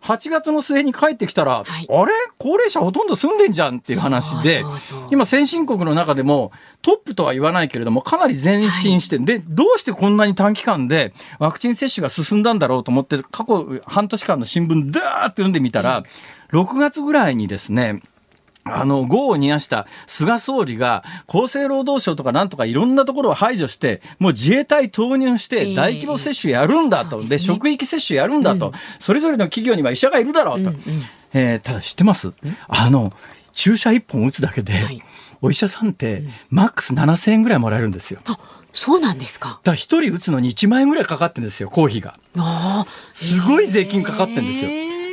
[0.03, 1.87] 8月の末に帰ってきたら、はい。
[1.88, 2.12] あれ？
[2.38, 4.64] 高齢者ほとんど住んでんじゃんっていう話で
[5.12, 6.51] 今先進国の中でも
[6.83, 16.03] トップとは言わないけれども、かなり前進して、で、どうしてこんなに短期間でワクチン接種が進んだんだろうと思って、過去半年間の新聞、ダーって読んでみたら、
[16.51, 18.03] 6月ぐらいにですね、
[18.64, 27.11] あの、業を煮やした菅総理が、厚生労働省とかなんとかいろんなところを排除して、もう自衛隊投入しええて大規模接種やるんだと。
[27.11, 28.72] でそうですね職域接種やるんだと。
[29.01, 30.70] それぞれの企業には医者がいるだろうと。
[31.33, 32.33] えーただ知ってます？
[32.68, 33.12] あの、
[33.53, 35.03] 注射1本打つだけで、はい
[35.44, 38.20] お医者さんって、マックス7000円ぐらいもらえるんですよ。
[38.27, 38.38] あ、
[38.72, 39.59] そうなんですか。
[39.64, 42.14] ら1人打つのに1万円ぐらいかかってるんですよ、公費が。
[42.37, 44.70] ああ、すごい税金かかってんですよ。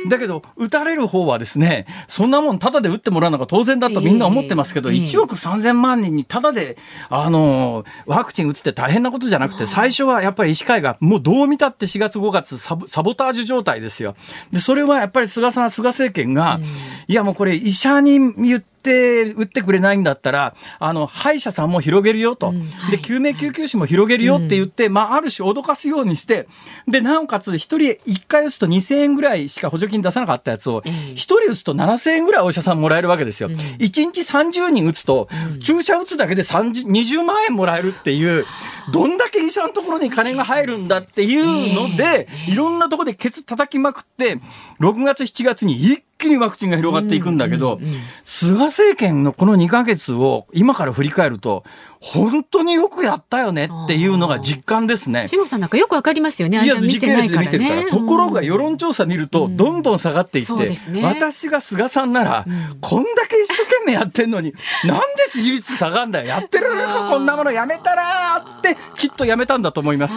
[0.08, 6.76] だけど、打たれる方はですね、そんなもんタダで打ってもらうのが当然だとみんな思ってますけど、ええ1億3000万人にタダで、
[7.08, 14.16] あの、ワクチン打つって大変なことじゃなくて、最初はやっぱり医師会がもうどう見たって4月5月サボサボタージュ状態ですよ。
[14.52, 16.60] で、それはやっぱり菅さん、菅政権が、
[17.08, 22.50] いやもうこれ医者に言って、打ってくれないんだったら、あの、歯医者さんも広げるよと。
[22.50, 26.48] うんはいで、救命救急士も広げるよって言って、まあ、ある種脅かすようにして、
[26.88, 33.50] で、なおかつ、一人一回打つと2000円ぐらいしか補助金出さなかったやつをええ、一人打つと7000円ぐらいお医者さんもらえるわけですよ。
[33.78, 35.28] 一日30人打つと、
[35.62, 38.46] 注射打つだけで30 20万円もらえるっていう、
[38.92, 44.40] どんだけ医者のところに金が入るんだっていうので、いろんなところでケツ叩きまくって、
[44.80, 47.80] 6月7月に一気にワクチンが広がっていくんだけど、
[48.24, 51.64] 菅政権のこの2ヶ月を今から振り返ると、
[52.00, 55.28] 本当によくやったよねっていうのが実感ですね。
[55.28, 56.58] 下野さんなんかよくわかりますよね。
[56.58, 57.58] あいや、見て時系列でないからね。
[57.58, 57.90] 見てるから。
[57.90, 62.46] ところが世論調査見ると、どんどん下がっていって、そうですね私が菅さんなら、
[62.80, 66.26] こんだけ一生懸命やってんのに、なんで支持率下がんだよ。
[66.26, 70.14] やってるのか、こんなものやめたらって、きっとやめたんだと思います。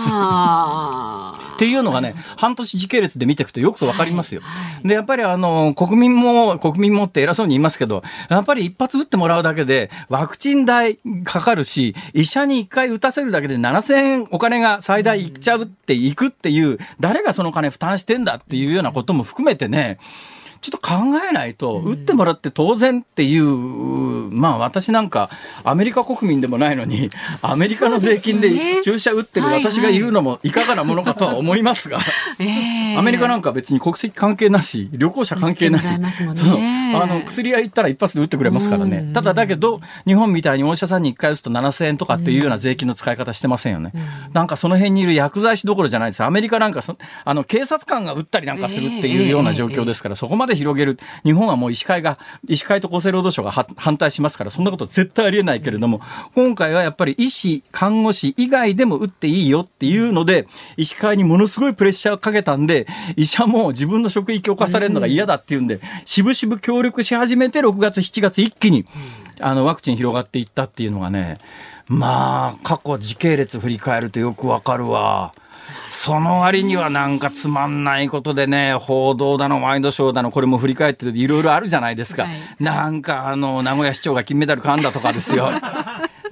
[1.55, 4.41] っていうのがね、半年時系列で見ていくとよくわかりますよ。
[4.85, 11.72] で、やっぱりあの、国民も、国民もって偉そうに言いますけど、やっぱり一発打ってもらうだけで、ワクチン代かかるし、
[12.13, 19.99] 医者に一回打たせるだけで7000円お金が最大いっちゃうっていくっていう、誰がその金負担してんだっていうようなことも含めてね、
[20.63, 20.93] ちょっと考
[21.29, 23.45] えないと、打ってもらって当然っていう、
[24.31, 25.29] まあ私なんか
[25.65, 27.09] アメリカ国民でもないのに、
[27.43, 31.99] アメリカの税金で注射打ってる私が言うのもいかがなものかとは思いますが、
[32.39, 32.97] ええ。
[32.97, 39.11] アメリカなんか別に国籍関係なし、旅行者関係なし、あの薬屋行ったら一発で打ってくれますからね。
[39.13, 43.91] ただだけど、日本みたいにお医者さんに1回打つと7000円とかっていうような税金の使い方してませんよね。
[44.31, 46.23] なんかその辺にいる薬剤師どころじゃないです。
[46.23, 46.95] アメリカなんかそ
[47.25, 50.99] あの警察官が打ったりなんかするっていうような状況ですから、そこまで広げる。
[51.23, 56.01] 日本はもう医師会が、医師会と厚生労働省がは反対しますから、そんなこと絶対ありえないけれども、
[56.35, 68.85] 今回はやっぱり医師、看護師以外でも打っていいよっていうので、医師会にものすごいプレッシャーをかけたんで、医者も自分の職域を課されるのが嫌だっていうんで、しぶしぶ協力し始めて、6月、7月一気に、
[69.39, 71.37] あの、ワクチン広がっていったっていうのがね、
[71.87, 75.33] まあ、過去時系列振り返るとよくわかるわ。
[75.89, 82.23] その割にはなんかつまんないことでね、報道だの、ワイドショーだの、これも振り返ってるといろいろあるじゃないですか。
[82.23, 85.51] はいなんかあの、名古屋市長が金メダル噛んだとかですよ。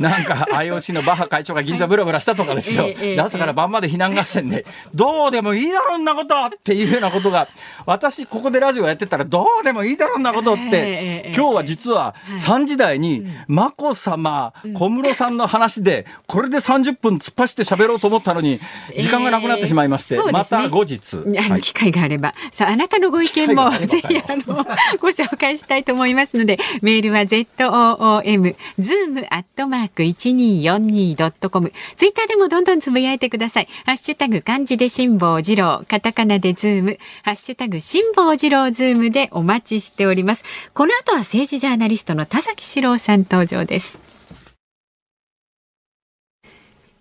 [0.01, 2.87] なんか IOC のバッハ会長が銀座ブラブラしたとかですよ。
[3.23, 7.47] 朝から晩まで避難合戦で、どうでもいいだろんなことっていうようなことが、
[7.85, 18.59] 私ここでラジオやってたらどうでもいいだろんなことってえ、今日は実は3時台に眞子さま、小室さんの話で、これで30分突っ走って喋ろうと思ったのに、
[18.97, 21.17] 時間がなくなってしまいまして、また後日。
[21.37, 24.63] あの機会があれば、さああなたのご意見もぜひあの
[24.99, 31.73] ご紹介したいと思いますのでメールは z o o m zoom アットマーク一二四二ドットコム。
[31.97, 33.67] ツイッターでもどんどんつぶやいてください。
[33.85, 35.83] ハッシュタグ漢字で辛坊治郎。
[35.87, 36.97] カタカナでズーム。
[37.23, 40.45] ハッシュタグ辛坊治郎ズームでお待ちしております。
[40.73, 43.99] この後は政治ジャーナリストの田崎史郎さん登場です。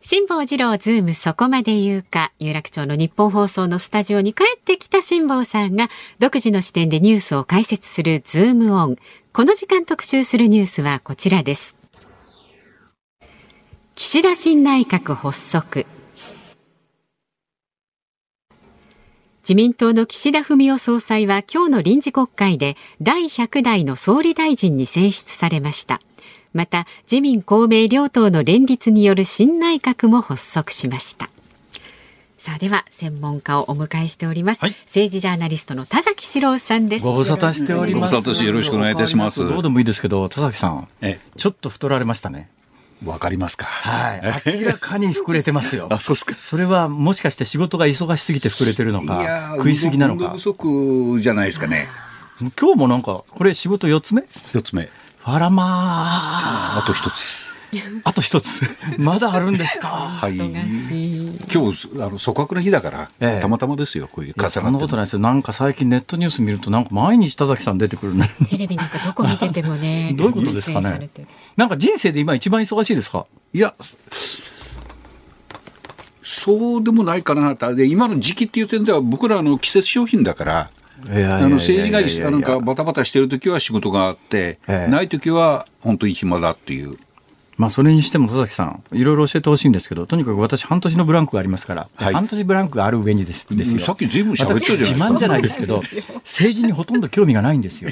[0.02, 8.96] 辛坊治郎ズームそこまで言うか有楽町のニッポン放送のスタジオに帰ってきた辛坊さんが独自の視点でニュースを解説する Zoom On。
[9.34, 11.79] この時間特集するニュースはこちらです。
[14.02, 15.84] 岸田新内閣発足。
[19.42, 26.00] 自民党の岸田文雄総裁は今日の臨時国会で第100代の総理大臣に選出されました。
[26.54, 31.28] また自民公明両党の連立による新内閣も発足しました。
[32.38, 34.76] さあでは専門家をお迎えしております、はい。
[34.86, 37.04] 政治ジャーナリストの田崎史郎さんです。
[37.04, 38.14] ご無沙汰しております。
[38.14, 39.46] ご無沙汰しよろしくお願いいたします。
[39.46, 41.20] どうでもいいですけど、田崎さん、え。
[41.36, 42.48] ちょっと太られましたね。
[43.04, 43.66] わかりますか？
[43.66, 44.60] はい。
[44.60, 45.86] 明らかに膨れてますよ。
[45.92, 46.34] あ、そうですか。
[46.42, 50.40] それはもしかして仕事が忙しすぎて膨れてるのか、食いすぎなのか運動不。
[50.40, 51.88] 足じゃないですかね。
[52.60, 54.22] 今日もなんか、これ仕事4つ目？
[54.48, 54.88] 一つ目。
[55.24, 57.49] あらまあと一つ。
[58.04, 58.08] あ。
[58.10, 58.62] あと1つ。
[58.98, 59.88] まだあるんですか。
[59.88, 60.32] はい。
[60.36, 65.18] 忙しい今日、あの、組閣の日だから、ええたまたまですよ、こういう重なんってなことないですよ。
[65.20, 68.30] なんか最近ネットニュース見ると、なんか毎日田崎さん出てくるね。
[68.48, 71.10] テレビなんかどこ見ててもね どういうことですかね。
[71.56, 73.26] なんか人生で今一番忙しいですか？
[73.52, 73.74] いや、
[76.22, 80.70] そうでもないかなで今の時期っていう点では、僕らあの季節商品だから、
[81.06, 86.98] いやいやいやいやあの政治がなんかバタバタしてるときは仕事があって、ええないときは本当に暇だっていう。
[87.60, 92.14] まあそれにしても田崎さん、いろいろ教えてほしいんですけど、とにかく私半年のブランクがありますから、はい。
[92.14, 93.80] 半年ブランクがある上にですですよ。
[93.80, 94.94] さっき随分喋ったじゃないですか。
[94.94, 95.76] 私自慢じゃないですけど、
[96.20, 97.90] 政治にほとんど興味がないんですよ。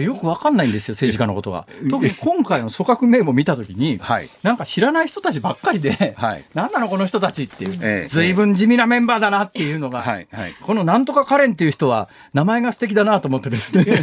[0.00, 1.66] よくわかんないんですよ、政治家のことが。
[1.90, 4.30] 特に今回の組閣名簿見たときに、はい。
[4.44, 6.44] なんか知らない人たちばっかりで、はい。
[6.54, 8.08] なんなのこの人たちっていう、ええ。
[8.08, 10.54] 随分地味なメンバーだなっていうのが、はいはい。
[10.62, 13.84] このなんとかカレンっていう人は名前が素敵だなと思ってですね。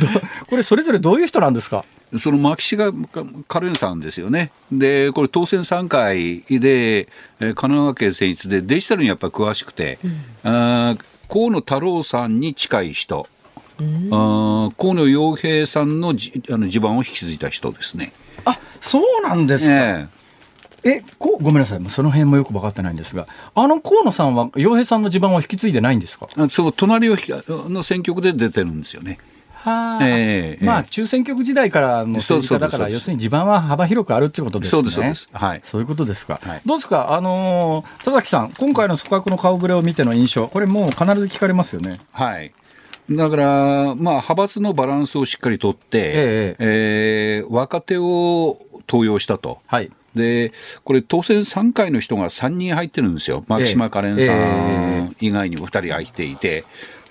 [0.00, 0.08] ど
[0.48, 1.84] これそれぞれどういう人なんですか？
[2.18, 2.92] その牧師が
[3.48, 4.50] カレンさんですよね。
[4.70, 9.98] で、これ当選3回で、えー神奈川県選出でデジタルにやっぱり詳しくて、
[10.42, 13.28] あー河野太郎さんに近い人、
[13.78, 18.12] あー河野洋平さんのじあの地盤を引き継いだ人ですね。
[18.44, 19.70] あそうなんですか。
[19.72, 20.08] え
[20.86, 29.18] えこごめんなさい、その辺もよく分かってないんですが、あの河野さんは、洋平さんの地盤を引き継いでないんですかえその隣をひの選挙区で出てるんですよね。
[29.64, 34.82] はええまあ、ええ中選挙区時代からの政治家だから、要するに地盤は幅広くあるってことですね。
[34.90, 36.38] そうですはいそういうことですか。
[36.42, 42.00] はいどうですか、あのー田崎さん、今回の組閣の顔ぶれを見ての印象、これもう必ず聞かれますよね。
[42.12, 42.52] はい。
[43.10, 49.60] だから、まあ、派閥のバランスをしっかりとって、ええー若手を登用したと。
[49.66, 49.90] はい。
[50.14, 50.52] で、
[50.84, 53.44] これ、当選3回の人が3人入ってるんですよ。
[53.48, 56.64] 牧島かれんさん以外にも2人入っていて、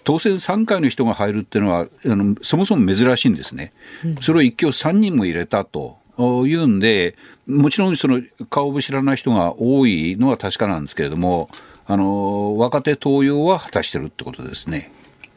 [0.03, 3.73] 当選3回の人が入るっていうのは、あのそもそも珍しいんですね。
[4.21, 5.97] それを一挙3人も入れたと。
[6.17, 7.15] いうんで、
[7.47, 11.49] もちろんその顔を知らない人が多いのは確かなんですけれども、
[11.87, 14.91] あの若手登用は果たしてるってことですね。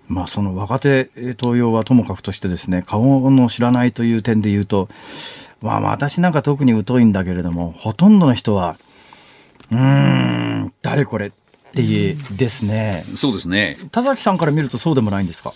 [0.09, 4.89] まあ、その若手登用はともかくとしてですね、顔の知らないという点で言うと、
[5.61, 8.77] まあ、私なんか特に疎いんだけれども、ほとんどの人は、
[9.73, 11.33] うーん、誰これ
[11.77, 13.05] っていうですね。
[13.17, 13.77] そうですね。
[13.93, 15.53] 田崎さんから見るとそうでもないんですか？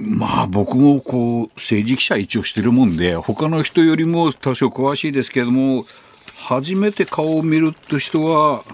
[0.00, 5.84] まあ僕もこう政治記者一応してるもんで他の人よりも多少詳しいですけれども
[6.36, 8.64] 初めて顔を見るって人は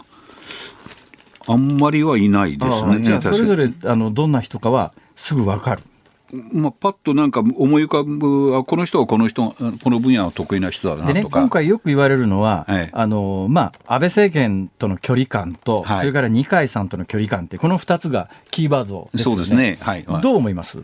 [1.47, 3.01] あんまりはいないですね。
[3.03, 5.83] じゃあ、それぞれ、れあのどんな人かはすぐわかる。
[6.33, 11.41] まあ、パッとなんか思い浮かぶあこの人はこの人この分野は得意な人だでね、なとか。
[11.41, 12.91] 今回よく言われるのは、はい。
[12.93, 15.99] あのまあ、安倍政権との距離感と、はい。
[16.01, 19.37] それから二階さんとの距離感って、この2つがキーワードですよね。
[19.37, 19.79] そうですね。
[19.81, 20.05] はい。
[20.07, 20.21] はい。
[20.21, 20.83] どう思います？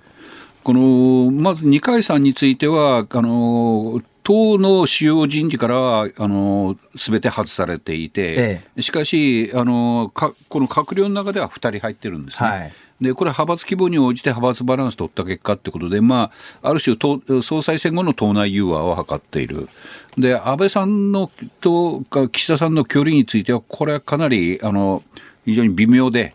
[0.63, 12.49] このまず二階さんについては、あの党の主要人事からはあの全て外されていて、しかしあのか、この閣僚の中では2人入ってるんですね。
[12.49, 12.73] はい
[13.03, 16.31] で、これ派閥規模に応じて派閥バランス取った結果ってことで、ま
[16.63, 16.97] あ、ある種
[17.43, 19.69] 総裁選後の党内融和を図っている。
[20.17, 21.31] で、安倍さんの
[21.61, 25.03] と岸田さんの距離については、これはかなり、あの、
[25.45, 26.35] 非常に微妙で、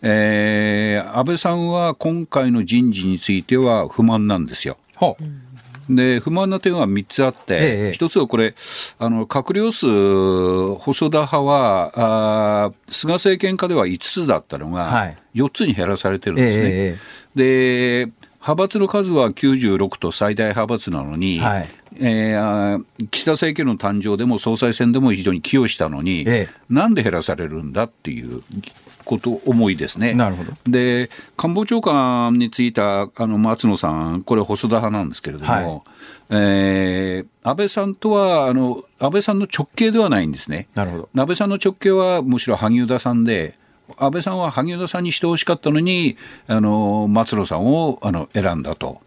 [0.00, 4.78] えー、安倍さんは今回の人事については不満なんですよ。
[5.00, 5.47] はあ
[5.88, 7.58] で不満な点は3つあって、え
[7.88, 8.54] え、1つはこれ、
[8.98, 9.86] あの閣僚数、
[10.74, 11.92] 細田派は
[12.66, 16.64] あ、菅政権下では5つだったのが、4つに減らされてるんですね。
[17.36, 28.42] え、で派閥の数は96と最大派閥なのに、はい、えー、岸田政権の誕生でも総裁選でも非常に寄与したのに、ええ、なんで減らされるんだっていう
[29.08, 30.12] こと思いですね。
[30.12, 35.82] なるほどで官房長官についたあの松野さん、これ、細田派なんですけれども、はい、
[36.30, 40.68] えー、安倍さんとはあの、安倍さんの直系ではないんですね。
[40.74, 43.56] なるほど安倍さんの直系はむしろ萩生田さんで、
[43.96, 49.00] 安倍さんは萩生田さんにしてほしかったのに、あの松野さんをあの選んだと。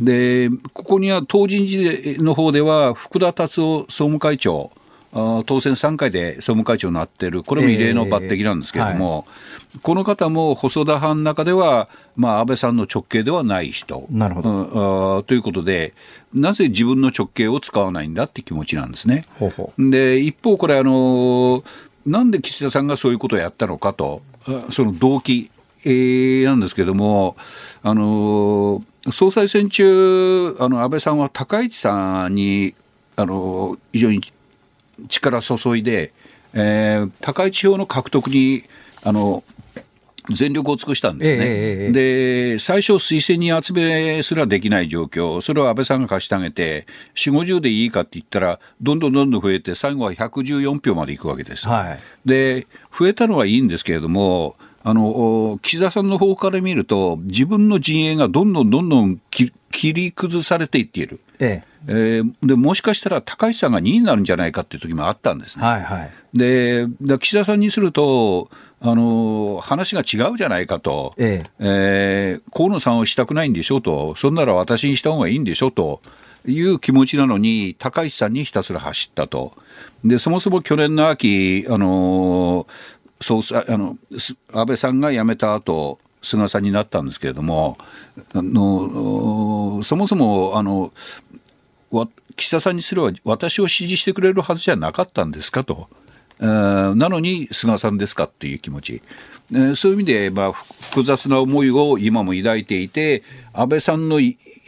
[0.00, 4.70] で、ここには党人事の方では、福田達夫総務会長、
[5.12, 14.06] 当選3回で総務会長になっている、これも異例の抜擢なんですけれども、えーはい、この方も細田派の中では、まあ、安倍さんの直系ではない人。
[14.10, 15.92] なるほど、うん、ということで、
[16.32, 19.24] なぜ自分の直系を使わないんだって気持ちなんですね。
[19.38, 19.90] ほうほう。
[19.90, 21.62] で一方、これあの、
[22.06, 24.22] なんで岸田さんがそういうことをやったのかと、
[24.70, 25.50] その動機、
[25.84, 27.36] えー、なんですけれども、
[27.82, 32.74] あの総裁選中、あの安倍さんは高市さんに
[33.16, 34.22] あの非常に
[35.08, 36.12] 力注いで、
[36.54, 38.64] えー、高市票の獲得に
[39.02, 39.42] あの
[40.30, 41.92] 全力を尽くしたんですね、えー、
[42.52, 46.86] で最初、推薦人集めすらできない状況、それを安倍さんが貸してあげて、
[47.16, 51.66] 4、50でいいかって言ったら、どんどんどんどん増えて、最後は114票までいくわけです。
[51.66, 59.52] はい、で増えたのはいいんですけれども、あの岸田さんの方から見ると、自分の陣営がどんどんどんどん切
[59.92, 61.18] り崩されていっている。
[61.40, 65.64] えええー、でもしかしたら高市さんが2位になるんじゃないかっていう時もあったんですね。
[65.64, 66.86] はいはい、で
[67.18, 71.50] 岸田さんにするとあの話が違うじゃないかと、ええ。
[71.60, 76.02] えー、河野さんをしたくないんでしょうと、そんなら私にした方がいいんでしょうと。
[76.44, 79.52] いう気持ちなのに、高市さんにひたすら走ったと。
[80.04, 82.66] でそもそも去年の秋、あの
[83.20, 83.96] 総裁あの
[84.52, 87.78] 安倍さんが辞めた後菅さんになったんですけれども、
[88.34, 90.92] あのそもそもあの
[92.36, 95.88] 岸田さんにすれば私を支持してくれるはずじゃなかったんですかと。
[96.38, 99.02] なのに菅さんですかっていう気持ち、
[99.76, 103.22] そういう意味で、まあ、複雑な思いを今も抱いていて、
[103.52, 104.18] 安倍さんの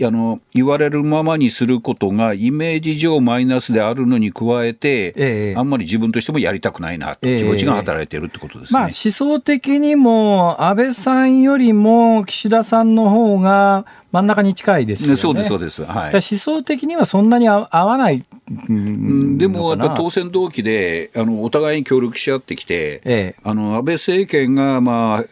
[0.02, 15.16] あの言われるままにすることがイメージ上マイナスであるのに加えて、ええ、あんまり自分としてもやりたくないなという気持ちが働いているってことですね、まあ、思想的にも安倍さんよりも岸田さんの方が真ん中に近いですよね。
[15.16, 15.84] そうです、そうです。
[15.84, 25.24] はい、思想的にはそんなに合わないでも、やっぱ当選同期で、あのお互いに協力し合ってきて、ええ、あの安倍政権が、ま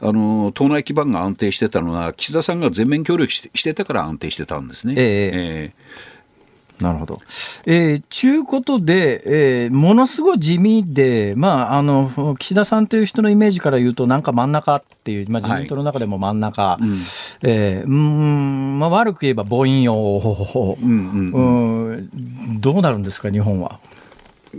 [0.00, 4.94] あ、あの党内基盤が安定してたのは、岸田さんが全面協力してしてたから安定してたんですね。
[4.96, 5.72] ええええ
[6.80, 7.20] なるほど。
[7.66, 16.96] えー、ちゅうことで、えー、ものすごい地味で、まあ、あの、岸田さんという人のイメージから言うと、なんか真ん中っていう、まあ、自民党の中でも真ん中、はい、うん、
[17.42, 21.32] えー、うん、まあ、悪く言えば凡庸、うん、うん。
[21.32, 23.78] うん、どうなるんですか、日本は。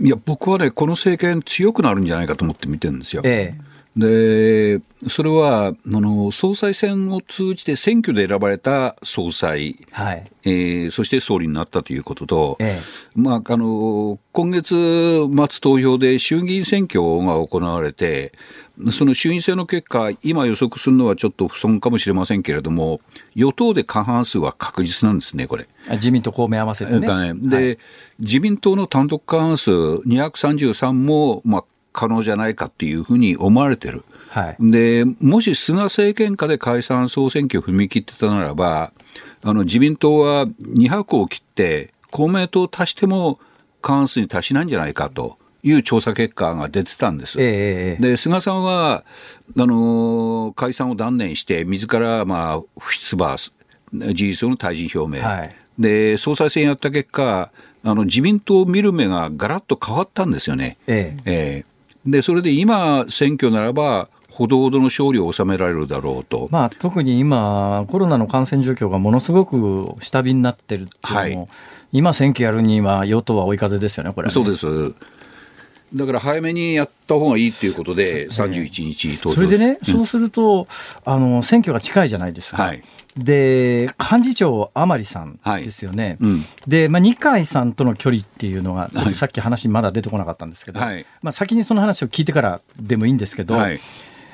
[0.00, 3.22] いや、僕はね、この政権強くなるんじゃないかと思って見てるんですよ。
[3.24, 12.82] ええで、それは、あの、総裁選を通じて選挙で選ばれた総裁、はい、えー、そして総理になったということと、ええ、
[13.14, 18.32] まあ、あの、今月末投票で衆議院選挙が行われて、
[18.92, 23.00] その衆院選の結果、今予測するのはちょっと不損かもしれませんけれども、
[23.34, 25.66] 与党で過半数は確実なんですね、これ。
[25.92, 27.00] 自民党、公明合わせてね。
[27.00, 27.34] ね。
[27.34, 27.78] で、はい、
[28.18, 31.64] 自民党の単独過半数233も、まあ、
[31.96, 34.04] 可能じゃないかっていうふうに思われてる。
[34.28, 38.92] はい、でもし菅政権下で解散・総選挙を踏み切ってたならば、
[39.42, 43.40] あの自民党は2箱を切って、公明党を足しても
[43.80, 45.38] 過半数に達しないんじゃないかと。
[45.62, 47.38] いう調査結果が出てたんです。
[47.40, 49.02] えー、で菅さんは
[49.58, 53.52] あの解散を断念して、自らまあ不出馬、事
[54.14, 57.50] 実上の退陣表明、はい、で総裁選やった結果、
[57.82, 60.76] あの自民党を見る目がガラッと変わったんですよね。
[60.86, 61.75] えー、えー
[62.06, 71.48] でそれで今、選挙ならば、ほどほどの勝利を収められるだろうと、まあ、特に今、コロナの感染状況がものすごく下火になってるっていうのも、はい、
[71.92, 74.66] 今、選挙やるには与党は追い風ですよね、これ、ね、そうです。
[75.94, 79.94] だから早めにやった方がいいっていうことで、31日投票それでね、うん。
[79.94, 80.66] そうすると、
[81.04, 82.62] あの、選挙が近いじゃないですか。
[82.62, 82.82] はい
[83.16, 86.18] で、幹事長、甘利さんですよね。
[86.20, 86.46] うん。
[86.66, 91.06] で、まあ、二階さんとの距離っていうのが、ちょっとさっき話まだ出てこなかったんですけど、はい。
[91.22, 93.80] まあ、先にその話を聞いてからでもいいんですけど、はい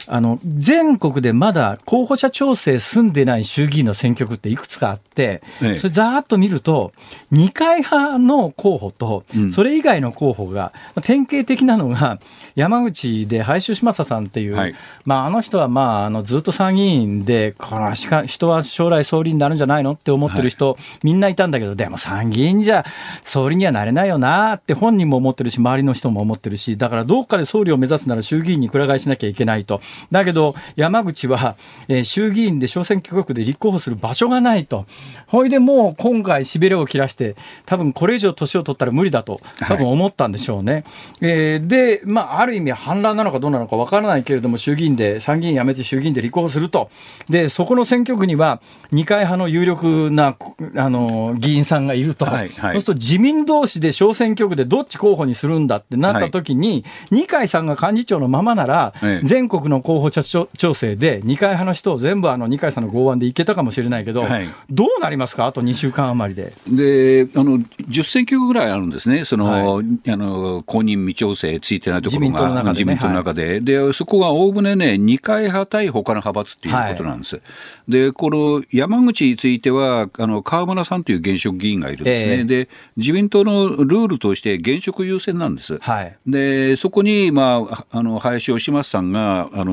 [0.06, 5.74] あの全国でまだ候補者調整済んでない衆議院の選挙区っていくつかあって、ええ。
[5.74, 6.92] それざーっと見ると、
[7.30, 9.50] 二階派の候補とう、ん。
[9.50, 12.18] それ以外の候補が、まあ典型的なのが、
[12.54, 14.74] 山口で林芳正さんっていう、はい。
[15.04, 22.84] まあ、あの人は、まあ、あのずっと参議院で、これはしか人は将来総理になるんじゃないのって思ってる人、みんないたんだけど、でも参議院じゃ
[23.24, 29.80] 総理にはなれないよなって本人も思ってるし、周りの人も思ってるし、だからどっかで総理を目指すなら衆議院にくら替えしなきゃいけないと。
[30.10, 31.56] だけど、山口は、
[31.88, 34.86] えー衆議院で小選挙区で立候補する場所がないと。
[35.26, 40.84] ほいでもう今回しびれを切らして、多分これ以上年を取ったら無理だと、多分思ったんでしょうね。
[41.20, 46.90] えーで、まあ、ある意味反乱なのかどうなのかわからないけれども、衆議院で、参議院辞めて衆議院で立候補すると。
[47.28, 50.36] で、そこの選挙区には、二階派の有力な、
[50.76, 52.24] あの、議員さんがいると。
[52.24, 64.48] はいはいそうすると自民同士で小選挙区でどっち候補にするんだってなった時に、二階さんが幹事長のままなら、ええ全国の候補者調調整で二階派の人を全部あの二階さんの剛腕でいけたかもしれないけど、はい。
[64.70, 65.46] どうなりますか？
[65.46, 66.52] あと2週間余りで。
[66.66, 77.40] であの10選挙区ぐらいあるんですね、その、はあの公認未調整ついてないところが、自民党の中でね自民党の中で、でそこがおおむねね、二階派対他の派閥っていうことなんです。
[77.88, 82.44] で、この山口については、あの河村さんという現職議員がいるんですね、ええ。
[82.44, 85.78] で自民党のルールとして現職優先なんです。
[85.78, 86.16] はい。
[86.26, 89.71] でそこに、まあ、あの林芳正さんがあの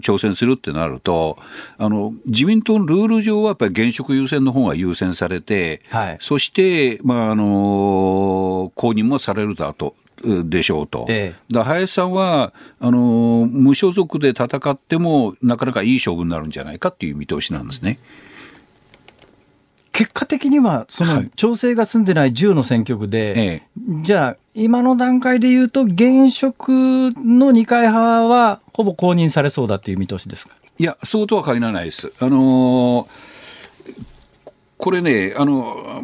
[0.00, 1.38] 挑戦するってなると
[1.78, 9.94] あの、自民党のルール上はやっぱり現職優先の方が優先されて、はいそして、まあ、あの公認もされるだと。
[10.24, 17.98] でしょうと、ええだ林さんはあの無所属で戦ってもなかなかいい勝負になるんじゃないかっていう見通しなんですね。
[19.96, 23.62] 結果的には、そのはい調整が済んでない10の選挙区で、え
[24.02, 30.54] じゃあ、今の段階で言うと、現職の二階派はほぼ公認されそうだっていう見通しですか？
[30.78, 32.12] いや、そうとは限らないです。
[32.20, 33.06] あのー
[34.78, 36.02] これね、あの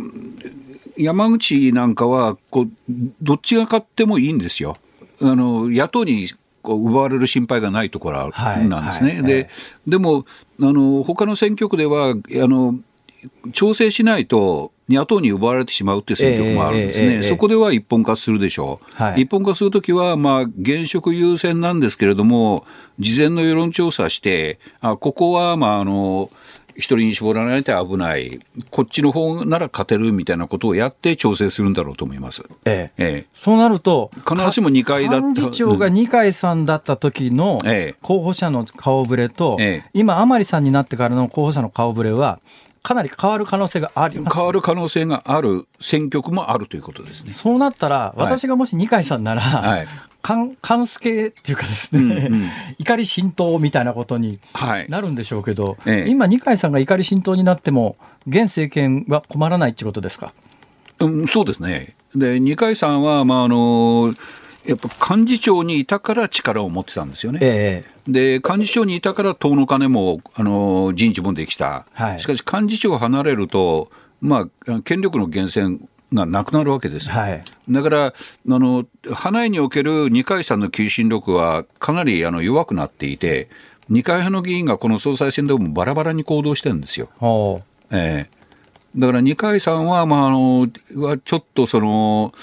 [0.96, 2.68] 山口なんかはこう、
[3.20, 4.78] どっちが勝ってもいいんですよ。
[5.20, 6.28] あの野党に
[6.62, 9.12] こう奪われる心配がないところはいなんですね。
[9.12, 9.50] はいで
[9.86, 10.24] でも
[10.60, 12.76] あの、他の選挙区ではあの、
[13.52, 19.22] 調整しないと野党に奪われてしまうっていう選挙区もあるんですね、そこでは一本化するでしょう、はい。
[19.22, 22.64] 一本化するときは、まあ、現職優先なんですけれども、
[22.98, 26.30] 事前の世論調査して、あここは、まあ、あの
[26.74, 32.42] 一人に絞られて危ない、こっちの方なら勝てるみたいなことをやって調整するんだろうと思います。
[32.64, 33.02] ええ。
[33.02, 33.26] ええ。
[33.34, 35.26] そうなると、必ずしも二階だった。
[35.26, 37.94] 幹事長が二階さんだった時のええ。
[38.02, 39.90] 候補者の顔ぶれと、ええ。
[39.92, 42.40] 今、甘利さんになってからの候補者の顔ぶれは、
[42.82, 44.36] かなり変わる可能性があります。
[44.36, 47.32] 変わる可能性がある選挙区もあるということですね。
[47.32, 49.86] そうなったら、私がもし二階さんなら、はい
[50.24, 57.96] 関関助っていうかですね、うんうん怒り浸透みたいなことにはいなるんでしょうけど、ええ今、二階さんが怒り浸透になっても、
[58.28, 60.32] 現政権は困らないってことですか？
[61.00, 61.96] うん、そうですね。
[62.14, 64.14] で、二階さんは、まあ、あの、
[64.64, 67.40] やっぱ幹事長にいたから力を持ってたんですよね。
[67.42, 71.86] えで、幹事長にいたから党の金も、あの、人事もできた。
[71.92, 73.90] はいしかし幹事長を離れると、
[74.20, 75.80] まあ、権力の源泉
[76.12, 77.14] がなくなるわけですよ。
[77.14, 78.12] はいだから、あ
[78.46, 83.48] の、花井における二階さんの求心力はかなりあの弱くなっていて、
[83.88, 87.08] 二階派の議員がこの総裁選でもバラバラに行動してるんですよ。
[87.90, 88.42] ええ
[88.96, 92.34] だから二階さんは、まあ、あのはちょっとその、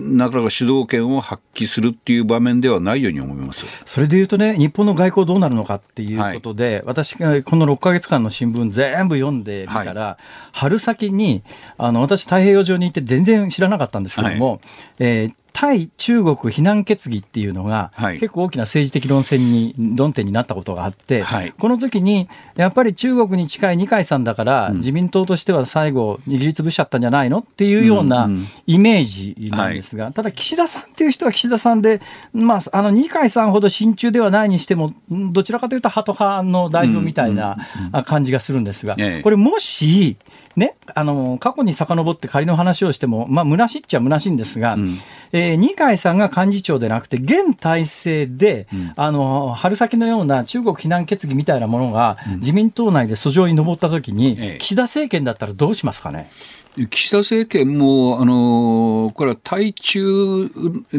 [0.00, 3.82] なかなか主導権を発揮するっていう場面ではないように思います。
[3.84, 10.18] それでいうとね、日本の外交どうなるのかっていうことで、私がこの6か月間の新聞全部読んでみたら、
[10.52, 11.42] 春先に、
[11.78, 14.60] あの、私太平洋上にいて全然知らなかったんですけども、
[14.98, 18.20] えー対中国非難決議っていうのが、はい。
[18.20, 21.52] 結構大きな政治的論戦に、論点になったことがあって、はい。
[21.52, 24.76] この時に、やっぱり中国に近い二階さんだから、うん。
[24.76, 32.00] 自民党としては最後、握りつぶしちゃったんじゃないのっていうようなうんうんイメージなんですが、ただ岸田さんっていう人は岸田さんで、
[32.32, 37.58] まあ、あの二階さんほど親中ではないにしても、んどちらかというとハト派の代表みたいな
[37.92, 39.22] あ感じがするんですが、ええ。
[39.22, 40.16] これもし、
[40.56, 44.98] ね、あの過去に遡って仮の話をしても、まあ虚しいっちゃ虚しいんですが、ん。
[45.32, 48.92] えー二階さんが幹事長でなくて、現体制で、ん。
[48.96, 54.58] あの春先のような中国非難決議みたいなものが、自民党内で訴状に上ったときに、ええ。
[54.58, 56.30] 岸田政権だったらどうしますかね？
[56.78, 60.48] 岸田政権も、あのこれは対中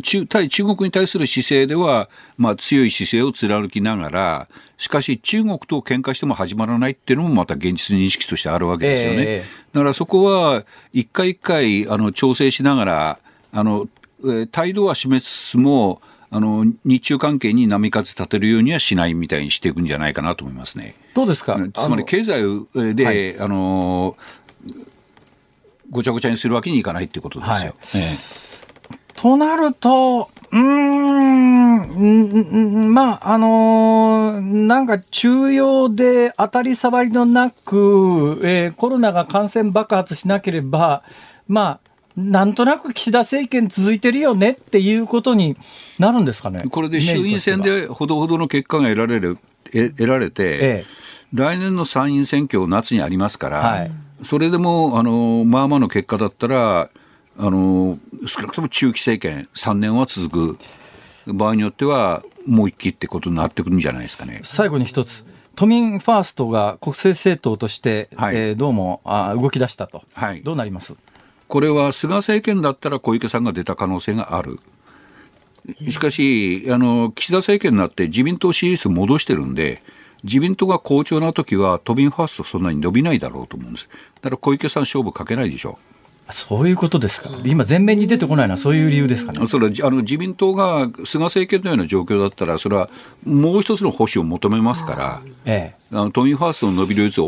[0.03, 4.47] 中対中国に対する姿勢では、まあ、強い姿勢を貫きながら、
[4.77, 9.17] しかし中国と喧嘩しても始まらないっていうのもまた現実認識としてあるわけですよね。
[9.19, 13.19] えー、だからそこは一回一回あの調整しながら、
[13.53, 13.87] あの
[14.51, 16.01] 態度は示すも、
[16.33, 20.95] あの日中関係に波風立てるようにはしないみたいにしていくんじゃないかなと思いますね。
[21.13, 21.59] どうですか？
[21.73, 22.41] つまり経済
[22.95, 24.15] で、はい、あの
[25.91, 27.53] ごちゃごちゃにするわけにいかないっていうことですよ。
[27.53, 28.17] はいええ、
[29.15, 41.03] となると、うん、まあ、あのー、なんか中央で当たり障りのなく、えー、コロナが感染爆発しなければ、
[41.47, 45.57] まあ、なんとなく岸田政権続いてるよねっていうことに
[45.99, 46.63] なるんですかね。
[46.69, 49.37] これで衆院選でほどほどの結果が得られる、
[49.71, 50.85] 得られて、ええ、
[51.33, 53.91] 来年の参院選挙夏にありますから、はい
[54.23, 56.89] それでも、あの、まあまあの結果だったら、
[57.37, 57.97] あの、
[58.27, 60.59] 少なくとも中期政権3年は続く。
[61.27, 64.41] 場合によっては、もう一期ってことになってくるんじゃないですかね。
[64.43, 65.25] 最後に一つ。
[65.55, 70.95] 都民ファーストが国政政党として、はい、えー、どうもあ動き出したと、はい、どうなります？
[71.47, 74.59] これは菅政権だったら小池さんが出た可能性がある。
[75.89, 79.83] しかし、あの岸田政権になって自民党支持率戻してるんで、
[80.23, 83.89] 自民党が好調な時は都民ファーストそんなに伸びないだろうと思うんです。
[84.21, 85.91] だから小池さん勝負かけないでしょう。
[86.33, 87.29] そういうことですか。
[87.43, 89.45] 今、前面に出てこないのは、そういう理由ですかね。
[89.47, 92.89] それはあの自民党が菅政権のような状況だったら、それは
[93.25, 97.21] もう一つの保守を求めますから、ええ、あの都民ファーストの伸びる率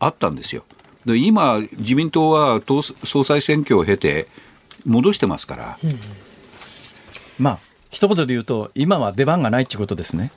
[0.00, 0.64] あったんですよ。
[1.06, 2.60] で今、自民党は
[3.04, 4.26] 総裁選挙を経て、
[4.84, 5.78] 戻してますから。
[5.82, 5.98] うん、
[7.38, 7.58] まあ
[7.90, 10.30] 一言で言うと、今は出番がないってことですね。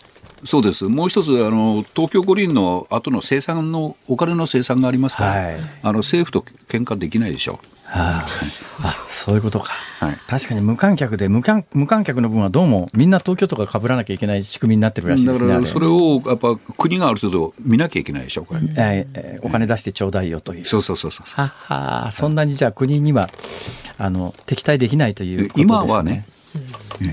[0.44, 7.68] そうです、もう一つあの、東京五輪の後の生産のお金の生産がありますから、はい、あの政府と喧嘩できないでしょう。
[7.92, 8.28] はあ、
[8.84, 20.66] あそういうことか、はい、確かに無観客で無観無観客の分はどうもみんな東京とかかぶらなきゃいけない仕組みになってるらしいですねだからそれをやっぱ国がある程度見なきゃいけないでしょこれ、えー、お金出してちょうだいよという。
[20.66, 23.30] そうそうそうそうははそんなにじゃあ国には
[23.98, 26.26] あの敵対できないということです、ね、今はね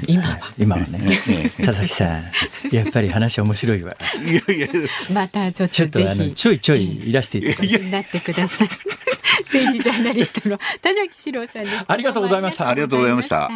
[0.06, 0.38] 今は。
[0.58, 1.20] 今はね。
[1.64, 2.24] 田崎さん、
[2.72, 3.96] やっぱり話面白いわ。
[4.24, 4.68] いやいや。
[5.12, 7.78] またちょっとちょっとあのちょいちょいいらしていただいて。
[7.90, 8.68] なってください。
[9.44, 11.92] 政治ジャーナリストの田崎史郎さんでした。
[11.92, 12.68] ありがとうございました。
[12.68, 13.48] ありがとうございました。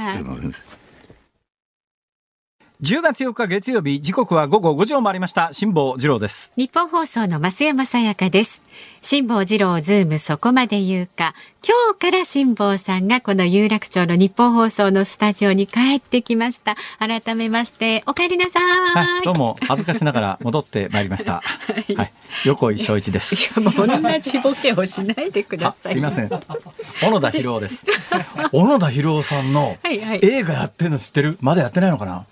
[2.83, 5.51] 10月4日月曜日時刻は午後5時を回りました。
[5.53, 6.53] 辛坊治郎です。
[6.57, 8.61] 日本放送の増山さやかです。
[9.03, 11.33] 辛坊治郎ズームそこまで言うか。
[11.65, 16.77] 今日から辛坊さんがこの有楽町のニッポン放送のスタジオに帰ってきました。
[16.99, 19.57] 改めましてお帰りなさい、はい、どうも。
[19.61, 21.43] 恥ずかしながら戻ってまいりました、は
[21.87, 22.13] い、はい、
[22.47, 23.61] 横井庄一です。
[23.61, 23.71] 同
[24.19, 25.93] じボケをしないでください。
[25.93, 26.29] すみません。
[26.29, 27.87] 小野田博です。
[28.51, 31.39] 小野田寛郎さんの映画やってるの知ってる？
[31.41, 32.27] まだやってないのかな？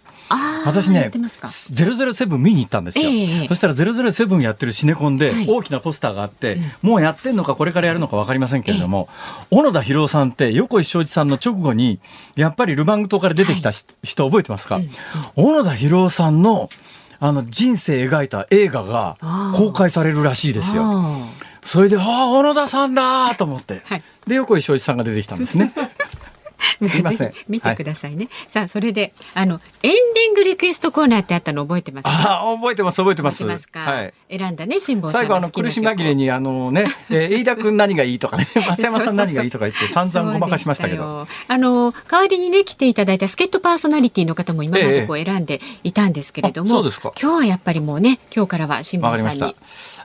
[0.64, 1.10] 私ね、
[1.70, 3.08] ゼロゼロセブン見に行ったんですよ。
[3.08, 9.08] えー、そしたらゼロゼロセブンやってるシネコンで大きなポスターがあって、はい、もうやってんのかこれからやるのか分かりませんけれども、
[9.50, 11.98] えー、小野田博さんって横井庄司さんの直後に
[12.36, 14.90] やっぱりルバング島から出てきた、はい、人覚えてますか、うん、
[15.34, 16.70] 小野田博さんの
[17.22, 19.18] あの人生描いた映画が
[19.54, 20.84] 公開されるらしいですよ。
[21.62, 25.74] それで、ああ、小野田さんだと思って、はい、で、横井庄司さんが出てきたんですね。
[26.88, 27.32] すいません。
[27.48, 28.24] 見てくださいね。
[28.24, 32.04] はい、さあそれであのエンディングリクエストコーナーってあったの覚えてます？
[32.06, 33.44] あ覚えてます覚えてます。
[33.44, 41.26] ますはい、選んだね辛坊最後あの苦し紛れにあのね、 えー、飯田君何がいいとかね 増山さん何がいいとか言って散々ごまかしましたけど。
[41.48, 49.56] あの代わりにね来ていただいた助っ人パーソナリティの方も今までこう選んでいたんですけれども、えそうですか今日はやっぱりもうね今日からは辛坊さんに。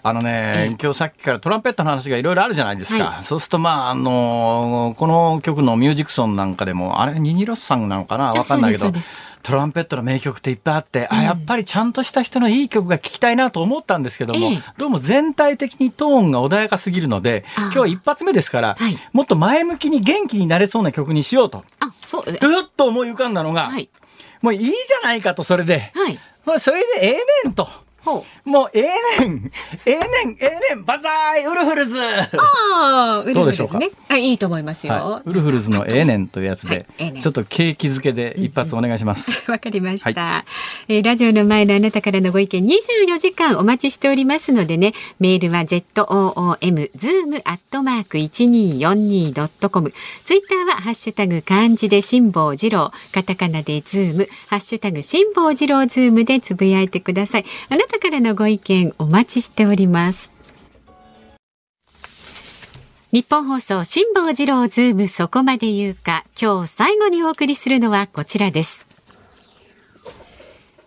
[0.08, 3.06] あのね、今日さっきからトランペットの話がいろいろあるじゃないですか。
[3.06, 8.26] はい、そうすると、まあ、あのこの曲のミュージックソンなんかでも、あれ、ニニロスさんなのかな？
[8.26, 8.92] わかんないけど、
[9.42, 21.64] トランペットの名曲っていっぱいあって、うん、あ、やっぱりちゃんとした人のいい曲が聴きたいなと思ったんですけども、ええ、どうも全体的にトーンが穏やかすぎるので、今日は一発目ですから、はい、もっと前向きに元気になれそうな曲にしようと。
[21.80, 22.24] あ、そう。
[22.28, 22.36] うっ
[22.78, 23.90] と思い浮かんだのが、はい、
[24.44, 25.92] もういいじゃないかと、それで。
[25.96, 26.20] はい。
[26.46, 27.68] まあ、それでええねんと。
[28.46, 28.86] もう え
[29.20, 29.52] えねん、
[29.86, 32.00] ええねん、ええねん、万歳ウルフルズ。
[32.02, 33.90] ああ、ウルフルズね。
[34.08, 39.32] あ、いいと思いますよ、はい、ウルフルズのええねんというやつで、はい、ちょっと景気づけで一発お願いします。
[39.50, 40.46] わ、かりました、は
[40.88, 49.94] い、えー、ラジオの前のあなたからのご意見24時間お待ちしておりますのでね、メールは z o o m zoom アットマーク一二四二ドットコム。
[50.24, 57.46] ツイッターはハッシュタグ漢字で辛坊治郎、カタカナでズーム、ハッシュタグ辛坊治郎ズームでつぶやいてください。
[57.70, 60.32] あなたからのご意見お待ちしております。
[63.12, 68.86] ニッポン放送辛坊治郎ズームそこまで言うか今日最後にお送りするのはこちらです。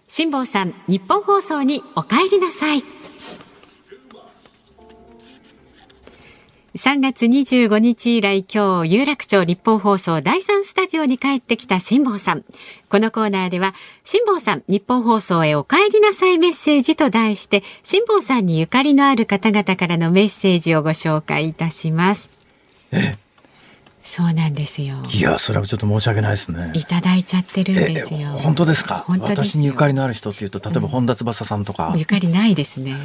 [0.08, 2.82] 辛坊さんニッポン放送にお帰りなさい。
[6.78, 12.44] 3月25日以来今日有楽町日本放送第3スタジオに帰ってきた辛坊さん。
[12.88, 13.74] このコーナーでは
[14.04, 22.30] 辛坊さん日本放送へお帰りなさいメッセージと題して辛坊さんにゆかりのある方々からのメッセージをご紹介いたします。
[24.00, 24.96] そうなんですよ。
[25.12, 26.70] いやそれはちょっと申し訳ないですね。
[26.74, 28.30] いただいちゃってるんですよ。
[28.30, 29.04] 本当ですか？
[29.08, 32.96] 私にゆかりのある人っていうと例えば本田翼さんとか、ゆかりないですね。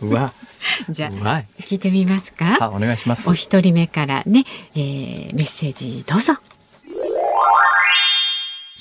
[0.00, 0.32] うわ。
[0.90, 1.10] じゃあ
[1.62, 2.58] 聞いてみますか？
[2.60, 3.28] あお願いします。
[3.28, 4.44] お一人目からね、
[4.74, 6.34] えー、メッセージどうぞ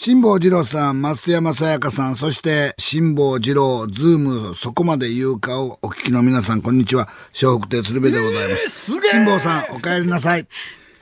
[0.06, 7.08] 辛坊治郎さん、増山さやかさん、そして辛坊治郎、ズーム、そこまで言うかをお聞きの皆さん、こんにちは。
[7.42, 9.00] 笑福亭鶴瓶でございます。
[9.00, 10.46] 辛坊さん、お帰りなさい。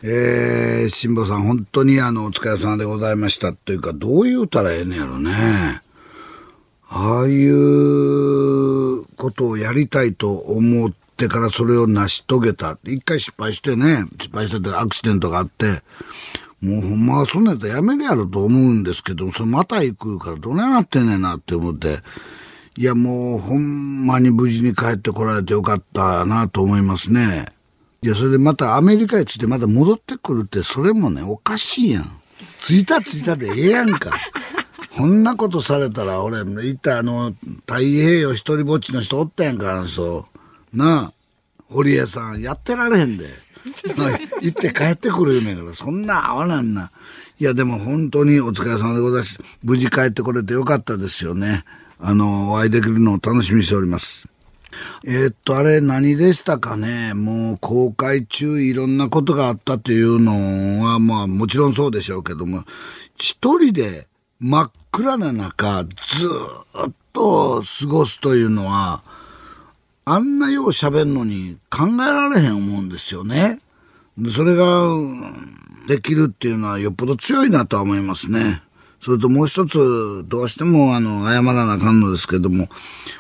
[0.04, 3.54] えー、辛坊さん、本当にあの、お疲れ様でございました。
[3.54, 5.32] というか、どう言うたらええねやろね。
[6.88, 12.78] ああいうことをやりたいと思ってからそれを成し遂げた。
[12.84, 15.82] 一回失敗してね、失敗しててアクシデントがあって、
[16.62, 21.98] もうほんまはそんなやったらやめるやろと思うんですけど、それまた行くからどないなってんねんなって思って、
[22.78, 27.48] いやもうほんまに無事に帰ってこられてよかったなと思いますね。
[28.04, 32.22] いや、それでまたアメリカへ着いてまた戻ってくるって、それもね、おかしいやん。
[32.60, 34.12] 着いた着いたでええやんか。
[34.98, 37.36] こんなことされたら、俺、行ったあの、
[37.68, 40.26] 太平洋一人ぼっちの人おったやんか、あの人。
[40.74, 41.14] なあ、
[41.70, 43.28] 堀江さん、やってられへんで。
[44.42, 46.92] 行って帰ってくる言うねんから、そんな合わなんな。
[47.40, 49.40] いや、でも本当にお疲れ様でございます。
[49.64, 51.64] 無事帰ってこれてよかったですよね。
[52.00, 54.28] あの、お会いできるのを楽しみにしております。
[55.06, 57.14] えーっと、あれ何でしたかね。
[57.14, 62.64] もう公開中いろんなことがあったというのは、まあもちろんそうでしょうけども、
[63.18, 64.08] 一人で
[64.40, 65.90] 真っ暗な中、ず
[66.88, 69.04] っと過ごすというのは、
[70.06, 73.60] あんなよう喋んのに考えられへん思うんですよね。
[74.34, 74.88] それが、
[75.88, 78.62] できるっていうのはよっぽど強いなとは思いますね。
[79.02, 82.70] それともう一つ、どうしてもあの、謝らなあかんのですけども、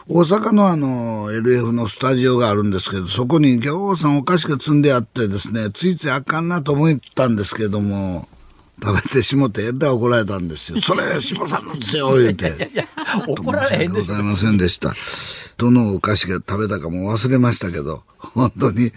[0.07, 8.27] 大阪のあの、LF のスタジオがあるんですけど、そこにギャオさんお菓子が積んであってですね、ついついあかんなと思ったんですけども、
[8.81, 10.81] 食べてしもってえらい怒られたんですよ。
[10.81, 12.69] それ、しもさんのですよ、言うて。
[13.27, 14.95] 怒られへんでしょ申し訳ございませんでした。
[15.57, 18.91] どのお菓子が食べたかも忘れましたけど、本当に、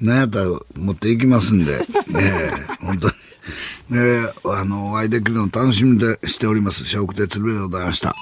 [0.00, 3.14] 何やったら持っていきますんで、 ねえ、本当に。
[3.90, 6.84] えー、あの、お会いできるのを楽しみでしております。
[6.84, 8.14] 笑福亭鶴瓶でございました。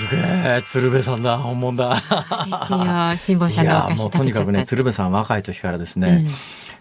[0.00, 6.26] すげえ鶴瓶さんだ本物だですよ辛坊さんのお菓子いやもう食べちゃったとにかくね鶴瓶さん若い時からですね、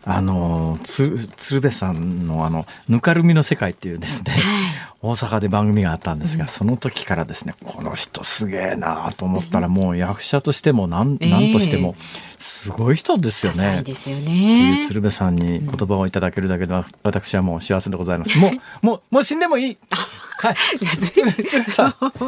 [0.05, 4.33] あのつ鶴瓶さんのあのぬかるみの世界っていうですね、
[5.01, 11.29] 大阪で番組があったんですが、その時からですねこの人すげえなと思ったらもう役者としてもなん,、ええ。
[11.29, 11.95] なんとしても
[12.39, 13.83] すごい人ですよね。
[13.83, 18.37] ですよっていねう鶴瓶さんに言葉をいただけるだけでは私はもう幸せでございます。
[18.37, 18.49] も
[18.81, 19.77] う、もう、もう死んでもいい。
[20.39, 20.55] はい。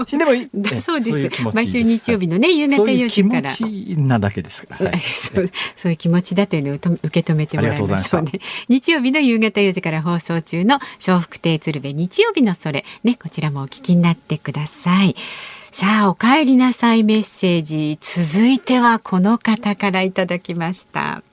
[0.06, 0.50] 死んでもいい。
[0.54, 4.88] だそうです毎週日曜日のね夕方そういう4気持時からちなだけですから。
[4.88, 8.34] はい そうそういう気持ちだというのを受受け止めてもらいましょうね。
[8.68, 15.16] 日曜日の夕方4時から放送中の笑福亭鶴瓶日曜日のそれねこちらもお聞きになってください。
[15.72, 21.24] さあお帰りなさいメッセージ続いてはこの方からいただきました。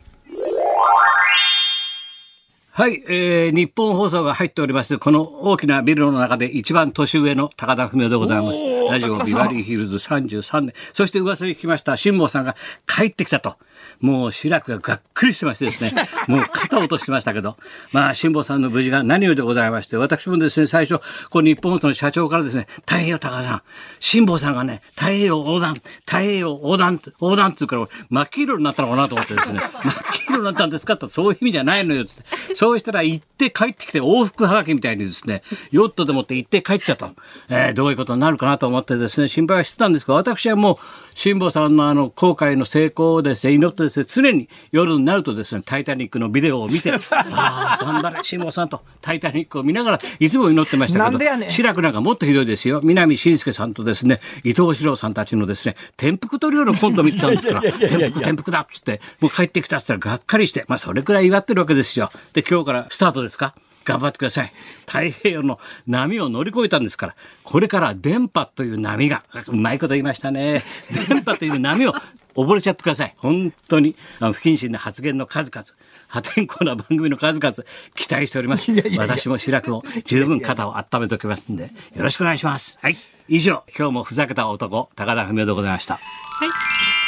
[2.71, 8.63] はい、えー、日本放送が入っております、この大きなビルの中で一番年上の高田文夫でございます。
[8.89, 10.75] ラジオビバリーヒルズ33年。
[10.93, 12.55] そして噂に聞きました、辛坊さんが
[12.87, 13.57] 帰ってきたと。
[14.01, 17.57] もう志らくががっくりしてましてですね、 もう肩を落としてましたけど、
[17.93, 23.63] まあ辛坊さんの無事が何よりでございまして、私もですね、最初、この日本放送の社長からですね、太平洋高さん、
[24.01, 32.23] 辛坊さんがね、太平洋横断、太平洋横断、横断って言うから、真っ黄色になったのかなと思ってですね、 真っ黄色になったんですかってそういう意味じゃないのよって。
[32.55, 37.15] そうしたら行って帰ってきて往復はがきみたいにですね、ヨットでもって行って帰っちゃったの。
[37.49, 40.77] えーどういうことになるかなと思ってですね、心配はしてたんですが、私はもう、
[41.15, 52.81] 辛坊さんのあの、航海の成功をですね、祈ってですね、常に夜になるとですね、タイタニックのビデオを見て、 ああ、頑張れ、辛坊さんと、タイタニックを見ながら、いつも祈ってましたけどなんでやねん、志らくなんかもっとひどいですよ。
[52.83, 62.11] 南信介さんとですね、伊藤四郎さんたちのですね、転覆トリオのコント見てたんですから、転覆転覆だっつって、もう帰ってきたっつったらがっかりして、まあそれくらい祝ってるわけですよ。
[62.33, 63.55] で、今日からスタートですか？
[63.85, 64.53] 頑張ってください。
[64.87, 70.63] 太平洋の波を乗り越えたんですから、これから電波という波が、うまいこと言いましたね。
[71.09, 71.95] 電波という波を
[72.39, 73.15] 溺れちゃってください。
[73.19, 75.67] 本当に、あの不謹慎な発言の数々、
[76.07, 77.55] 破天荒な番組の数々、
[77.95, 78.71] 期待しております。
[78.97, 82.79] 私も志らくを十分肩を温めておきますんで、よろしくお願いします。
[82.81, 83.18] はい。
[83.31, 85.95] 以上、今日もふざけた男、高田文夫でございました。
[85.97, 86.01] は
[86.47, 86.49] い。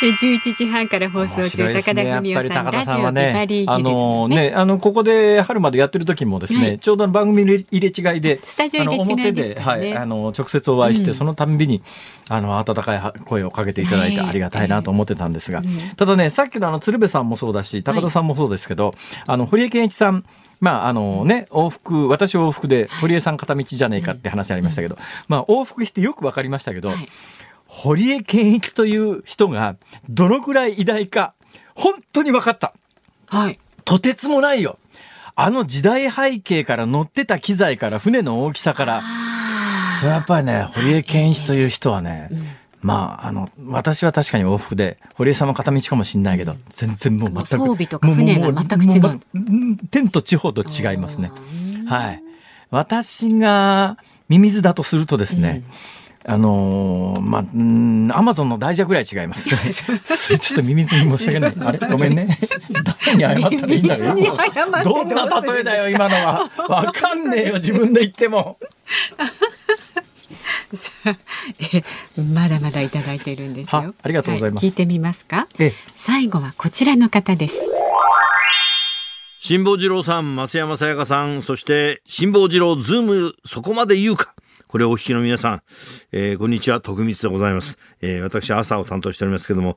[0.03, 4.37] え11時半から放送中、高田文夫さん、ラジオビバね、リーヒルズあののね。
[4.51, 9.95] ね、あの、ここで春までやってる時もですね、ちょうど番組入れ入れ違いで、スタジオ入れ違いですからね。
[9.95, 11.83] はい、あの、直接お会いして、そのたんびに、
[12.29, 14.29] あの、温かい声をかけていただいてはい。
[14.29, 15.63] ありがたいなと思ってたんですが、
[15.97, 18.95] ただね、さっきのあの、鶴瓶さんもそうだし、高田さんもそうですけど、
[19.27, 20.25] あの、堀江謙一さん、
[20.61, 24.97] まあ、あのね、往復、私往復で、堀江さん片道じゃねえかって話ありましたけど、
[25.27, 27.09] まあ、往復してよくわかりましたけど、はい。
[27.67, 29.77] 堀江謙一という人が
[30.09, 31.35] どのくらい偉大か、
[31.75, 32.75] 本当に分かった。
[33.27, 33.59] はい。
[33.85, 34.79] とてつもないよ。
[35.35, 39.03] あの時代背景から乗ってた機材から船の大きさから、
[40.01, 42.29] それはやっぱりね、堀江謙一という人はね、
[42.83, 47.47] まあ、あの、私は確かに往復で、堀江さんも片道かもしれないけど、全然もう全く。
[47.49, 51.31] 装備とか船が全く違うもううん天と地方と違いますね。
[51.87, 52.23] はい。
[52.71, 55.63] 私がミミズだとするとですね、
[56.25, 59.51] あのーまあ、うんアマゾンの大蛇ぐらい違います。
[59.51, 61.55] ちょっとミミズに申し訳ない。
[61.61, 61.79] あれ？
[61.91, 62.27] ごめんね。
[63.05, 66.51] 誰に謝ったらいいんだろうどんな例えだよ、今のは。
[66.69, 68.57] わかんねえよ、自分で言っても。
[70.77, 71.17] さ あ
[71.75, 71.85] え
[72.21, 73.95] まだまだいただいているんですよは。
[74.03, 75.47] ありがとうございますは聞いてみますか？
[75.59, 77.61] ええ最後はこちらの方です。
[79.43, 84.35] 辛坊治郎さん、増山さやかさん、そして辛坊治郎ズームそこまで言うか。
[84.69, 85.63] これをお聞きの皆さん、
[86.13, 87.79] えーこんにちは、徳光でございます。
[88.03, 89.77] えー私、朝を担当しておりますけども、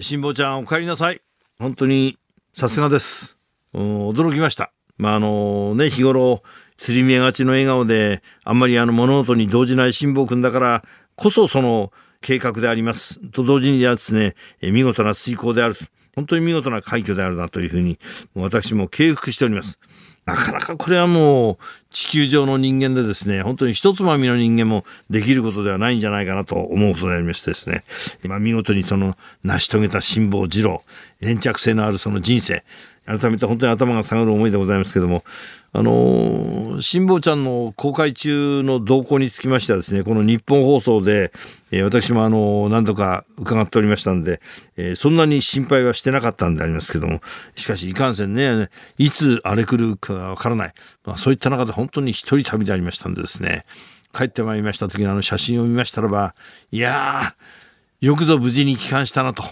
[0.00, 1.22] 辛坊ちゃん、お帰りなさい。
[1.58, 2.18] 本当に、
[2.52, 3.38] さすがです。
[3.72, 4.72] うん驚きました。
[4.98, 6.42] まあ、あのね、日頃、
[6.76, 10.84] つり見えがちの笑顔で、あんまりあの物事に動じない辛坊君だから
[11.16, 13.20] こそ、その計画であります。
[13.30, 15.76] と同時にですね、え見事な遂行である。
[16.14, 17.98] 本当に見事な快挙であるなというふうに、
[18.34, 19.78] 私も敬服しております。
[20.24, 21.56] なかなかこれはもう
[21.90, 27.84] 地球上の人間でですね、本当に一つまみの人間もできることではないんじゃないかなと思うことでありましてですね、
[28.24, 30.82] 今見事にその成し遂げた辛抱二郎、
[31.20, 32.64] 粘着性のあるその人生、
[33.06, 35.24] 改めて本当に頭が下がる思いでございますけども、
[35.72, 41.32] あのー、辛坊ちゃんの公開中の動向につきましてはですね、この日本放送で、
[41.70, 44.40] えー私もあのー何度か伺っておりましたんで、
[44.76, 47.20] えーそんなに心配はしてなかったんでありますけども、
[47.56, 50.74] しかしいかんせんね、いつ荒れ狂うかわからない。
[51.04, 53.64] まあそういった中で本当に一人旅でありましたんでですね、
[54.14, 56.34] 帰ってまいりました時のあの写真を見ましたらば、
[56.70, 59.44] いやー、よくぞ無事に帰還したなと。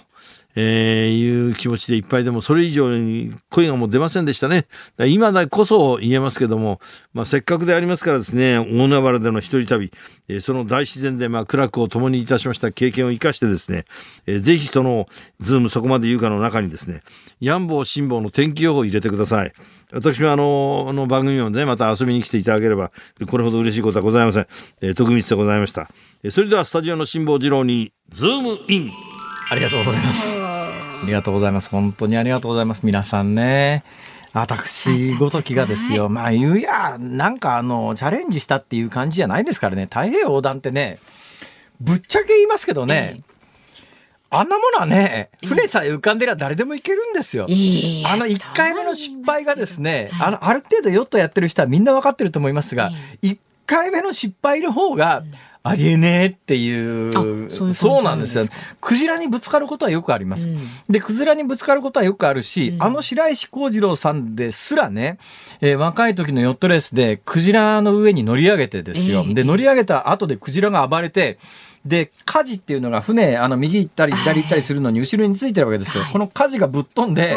[0.54, 4.66] えーいう気持ちでいっぱいでも、それ以上に声がもう出ませんでしたね。
[4.96, 6.80] だ今だこそ言えますけども、
[7.14, 9.90] まあ、せっかくでありますからですね、大海原での一人旅、
[10.28, 13.84] えーその大自然で、まあ、苦楽を共にいたしました経験を生かしてですね、
[14.26, 15.06] えーぜひその、
[15.40, 17.02] ズームそこまで言うかの中にですね、
[17.40, 19.52] ヤン坊、辛坊の天気予報を入れてください。
[19.92, 22.92] 私はあの、あの番組をね、また遊びに来ていただければ、
[23.28, 24.46] これほど嬉しいことはございません。
[24.80, 25.90] えー、徳光でございました。
[26.22, 29.11] えーそれではスタジオの辛坊治郎に、ズームイン。
[29.52, 30.42] ありがとうございます。
[30.42, 31.68] ありがとうございます。
[31.68, 32.86] 本当にありがとうございます。
[32.86, 33.84] 皆さんね。
[34.32, 36.08] 私ごときがですよ。
[36.08, 39.84] まあ言うや、なんかあの、チャレンジしたっていう感じじゃないですからね。
[39.84, 40.98] 太平洋横断ってね、
[41.82, 43.20] ぶっちゃけ言いますけどね、
[44.30, 47.44] あんなものはね、船さえ浮かんでりゃ誰でも行けるんですよ。
[47.44, 47.46] あ
[48.16, 52.90] の1回目の失敗がですね、あの、ある程度ヨットやってる人はみんな分かってると思いますが、
[53.22, 53.36] 1
[53.66, 55.22] 回目の失敗の方が、
[55.64, 57.12] ありえねえっていう、あ
[57.54, 58.44] そうそうなんですよ。
[58.80, 60.50] クジラにぶつかることはよくあります。
[60.90, 65.18] で、クジラにぶつかることはよくあるし、あの白石幸次郎さんですらね、
[65.60, 69.24] えー若い時のヨットレースでクジラの上に乗り上げてですよ。
[69.28, 71.38] で、乗り上げた後でクジラが暴れて、
[71.84, 76.04] で、舵っていうのが船、あの、右行ったり左行ったりするのに後ろについてるわけですよ。
[76.12, 77.36] この舵がぶっ飛んで、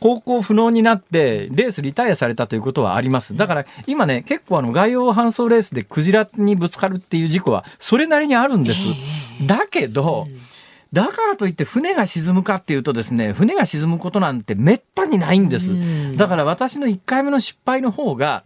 [0.00, 3.36] 航行不能になって、レースリタイアされたということはあります。
[3.36, 8.80] だから、今ね、結構あの、外洋搬送レースでクジラにぶつかるっていう事故は、それなりにあるんです。
[9.46, 10.26] だけど、
[10.92, 16.16] だからといって船が沈むかっていうとですね、船が沈むことなんてめったにないんです。
[16.16, 18.44] だから私の1回目の失敗の方が、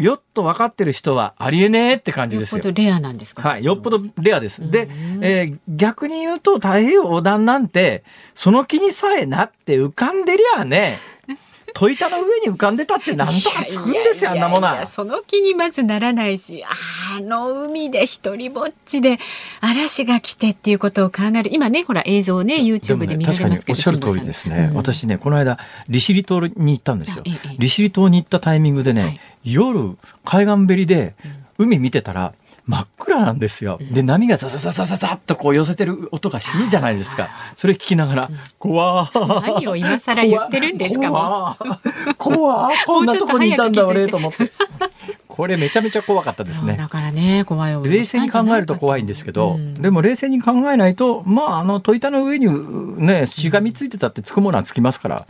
[0.00, 2.72] よっと分かってる人はありえねえって感じですよよっぽ。
[2.72, 3.48] どレアなんですか？
[3.48, 4.70] はい、よっぽどレアです。
[4.70, 4.88] で、
[5.20, 8.02] えー逆に言うと太平洋横断なんて、
[8.34, 10.98] その気にさえなって浮かんでりゃね、
[11.74, 14.86] 戸板の上に浮かんでたってなんとかつくんですよ、あんなものは。
[14.86, 19.18] その気にまずならないしあの海で一人ぼっちで
[19.60, 21.50] 嵐が来てっていうことを考える。
[21.52, 24.76] 今ねほら映像ね YouTube で見られますけどおっしゃる通りですね、うん。
[24.76, 25.58] 私ねこの間
[25.88, 27.24] 利尻島に行ったんですよ。
[27.26, 29.20] あええ利尻島に行ったタイミングでね、はい。
[29.44, 31.14] 夜海岸べりで
[31.58, 32.32] 海見てたら
[32.70, 33.80] 真っ暗なんですよ。
[33.90, 37.30] で、波がザザザザザザっとこう寄せてる音がするじゃないですか。
[37.56, 39.40] それ聞きながら、怖ー。
[39.42, 42.14] 何を今更言ってるんですか怖ー。
[42.16, 42.74] 怖ー。
[42.86, 44.52] こんなとこにいたんだ俺と思って。
[45.40, 46.74] これめちゃめちゃ怖かったですね。
[46.76, 52.46] だからね、怖い冷静に考えると怖いんですけど、でも冷静に考えないと、まあ、あの、戸板の上に
[52.98, 55.26] ね、しがみついてたってつくものはつきますから、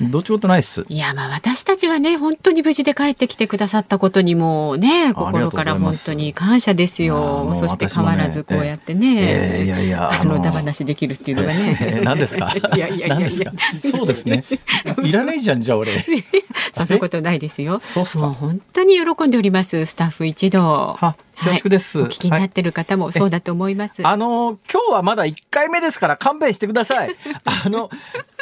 [0.00, 0.84] どっちことないっす。
[0.88, 7.52] いや、まあ私たちはね、本当に無事で帰ってきてくださったことにもね、心から本当に感謝ですよ。
[7.54, 11.78] そして変わらずこうやってね、えー、いやいや、あの、だ話できるっていうのがね。
[11.80, 12.52] えー、何ですか？
[12.74, 13.52] いやいやいやいや。
[13.92, 14.42] そうですね。
[15.04, 16.04] いらないじゃん、じゃあ俺。
[16.72, 17.78] そんなことないですよ。
[17.80, 18.26] そうすか。
[18.28, 20.96] 本当に喜んでおります、スタッフ一同。
[20.98, 24.06] は恐縮です、はい、お聞きになってる方もそうだと思います。
[24.06, 27.16] あの今日はまだ1回目ですから勘弁してください。
[27.44, 27.90] あの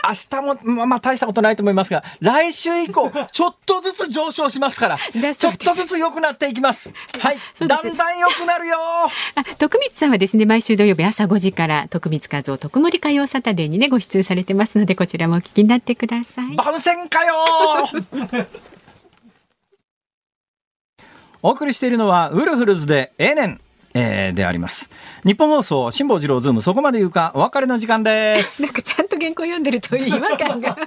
[0.02, 4.98] 明日もまあまあ大したことないと思いますが、来週以降ちょっとずつ上昇しますから、
[5.34, 6.92] ちょっとずつ良くなっていきます。
[7.18, 8.76] はい、だんだん良くなるよ。
[9.34, 16.56] あ徳光さんはですね毎週土曜日朝5時から徳光和夫徳森歌謡サタデーにねご出演されてますのでこちらもお聞きになってください。
[16.56, 17.34] 番宣かよ
[21.42, 23.60] お送りしているのはウルフルズでええねん。
[23.94, 24.88] えー、であります。
[25.24, 28.62] ニッポン放送、辛坊治郎ズーム、そこまで言うか、お別れの時間です。
[28.62, 30.76] なんかちゃんと原稿読んでるという違和感が。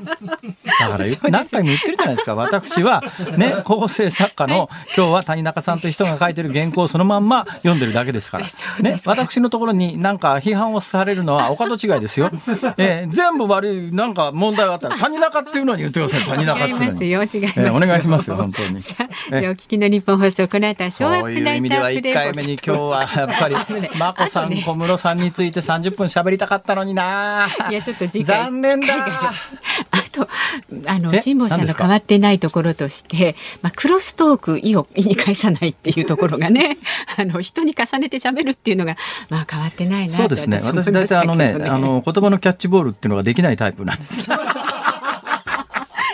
[0.80, 2.36] だから何回も言ってるじゃないですか。
[2.36, 3.04] 私は、
[3.38, 8.46] ね、 構成作家の、今日は谷中さんという人が書いてる原稿をそのまんま読んでるだけですから。
[8.80, 12.32] ね、私のところになんか批判をされるのはお門違いですよ。
[12.78, 16.24] えー、全部悪い、なんか問題があったら、谷中っていうのに言ってください。
[16.24, 17.06] 谷中っていうのに。
[17.06, 17.60] 違いますよ、違います。
[17.60, 18.80] えー、お願いしますよ、本当に。
[18.80, 18.96] さ
[19.32, 23.56] あ、でお聞きの日本放送、この後はショーアップナイタープレイ1回目に今日はやっぱり、
[23.98, 27.50] 眞子さん、小室さんについて30分喋りたかったのにな。
[27.70, 28.44] いや、ちょっと次回。
[28.44, 29.34] 残念だ。
[29.92, 30.28] あと、
[30.86, 36.78] あの、辛坊さんの変わってないところとして、まあ、クロストーク、意を意に返さないっていうところがね、
[37.18, 38.96] あの、人に重ねて喋るっていうのが、
[39.30, 40.60] まあ、変わってないなそうですね。
[40.62, 44.30] 私大体あのね、あの、言葉のキャッチボールっていうのができないタイプなんです。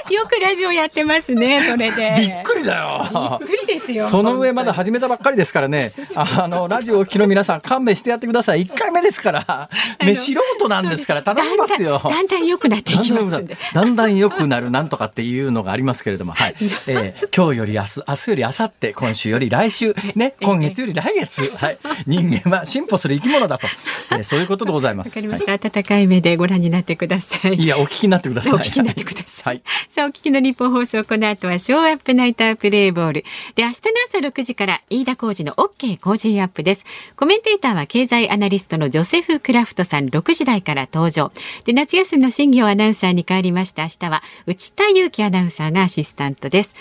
[0.10, 2.16] よくラジオやってますね、それで。
[2.18, 3.40] びっくりだよ。
[3.40, 4.08] びっくりですよ。
[4.08, 5.92] その上まだ始めたばっかりですからね。
[6.16, 8.66] あの、ラジオを聞きの皆さん勘弁してやってください。
[8.66, 9.70] 1回目ですから。
[10.02, 12.02] ね、素人なんですから頼みますよ。
[12.04, 16.56] だんだん良くなっていきますだんだん良くなるなんとかっていうのがありますけれども、はい。
[16.88, 21.78] えー、今日より明日、明日より明後日、今週より来週、ね、今月より来月、はい。
[22.06, 23.68] 人間は進歩する生き物だと。
[24.12, 25.08] えー、そういうことでございます。
[25.08, 27.56] わかりました、はい、温かい目でご覧になってください。
[27.56, 28.54] いや、お聞きになってください。
[28.54, 29.46] お聞きになってください。
[29.50, 33.24] はい、さあ、お聞きの日本放送、この後はショーアップナイタープレイボール。
[33.56, 36.86] で、明日の朝6時から飯田浩二の OK 工事アップです。
[37.16, 41.32] コメンテーターは経済アナリストのジョセフ・クラフトさん6時台から登場。
[41.66, 43.84] で、夏休みの新業アナウンサーに変わりました。
[43.84, 46.76] 明日は内田祐樹アナウンサーがアシスタントです。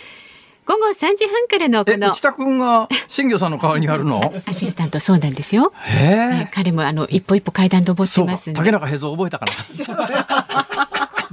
[0.67, 4.35] 午後3時半からのこの内田君が新業さんの代わりにやるの？
[4.45, 5.73] アシスタントそうなんですよ。
[5.87, 9.53] へね、彼もあの一歩一歩階段登ってます竹中平蔵覚えたかな。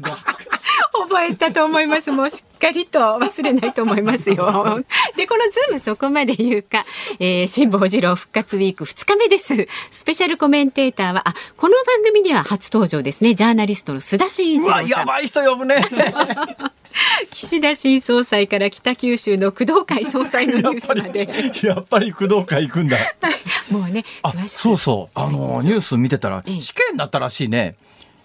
[1.08, 2.12] 覚えたと思います。
[2.12, 4.36] もうしっかりと忘れないと思いますよ。
[5.16, 6.86] で、このズームそこまで言うか、
[7.20, 9.68] えー、辛坊治郎復活ウィーク2日目です。
[9.92, 13.36] スペシャルコメンテーターは、あ、この番組には初登場ですね。
[13.36, 14.88] ジャーナリストの須田慎一郎さん。
[14.88, 15.86] やばい人呼ぶね。
[17.32, 21.28] 岸田新総裁から北九州の工藤会総裁のニュースまで
[21.64, 22.98] やっぱり工藤会行くんだ
[23.70, 27.76] もうねあそうそうあのニュース見てたら死刑になったらしいね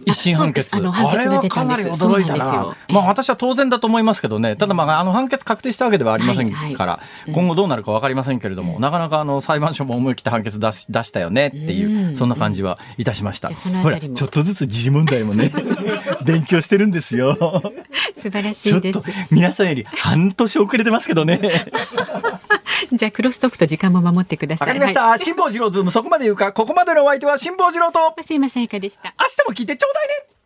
[0.06, 0.76] 一審判決。
[0.76, 2.76] あの判れはかなり驚いたな。
[2.88, 4.56] まあ私は当然だと思いますけどね。
[4.56, 13.48] ただまああの判決確定したわけではありませんから、はいはい、今後どうなるかわかりませんけれども、うん、なかなかあの裁判所も思い切った判決出し出したよねっていう、うん、そんな感じはいたしました。
[13.48, 15.52] ほらちょっとずつ時事問題もね
[16.24, 17.36] 勉強してるんですよ。
[18.14, 19.00] 素晴らしいです。
[19.30, 21.66] 皆さんより半年遅れてますけどね。
[22.92, 24.68] じゃあクロストークと時間も守ってください。
[24.68, 25.16] わかりました。
[25.18, 28.14] 辛坊治郎ズームそこまで言うか、ここまでのお相手は辛坊治郎と。
[28.22, 29.14] すいませんかでした。
[29.18, 30.39] 明日も聞いてちょうだいね。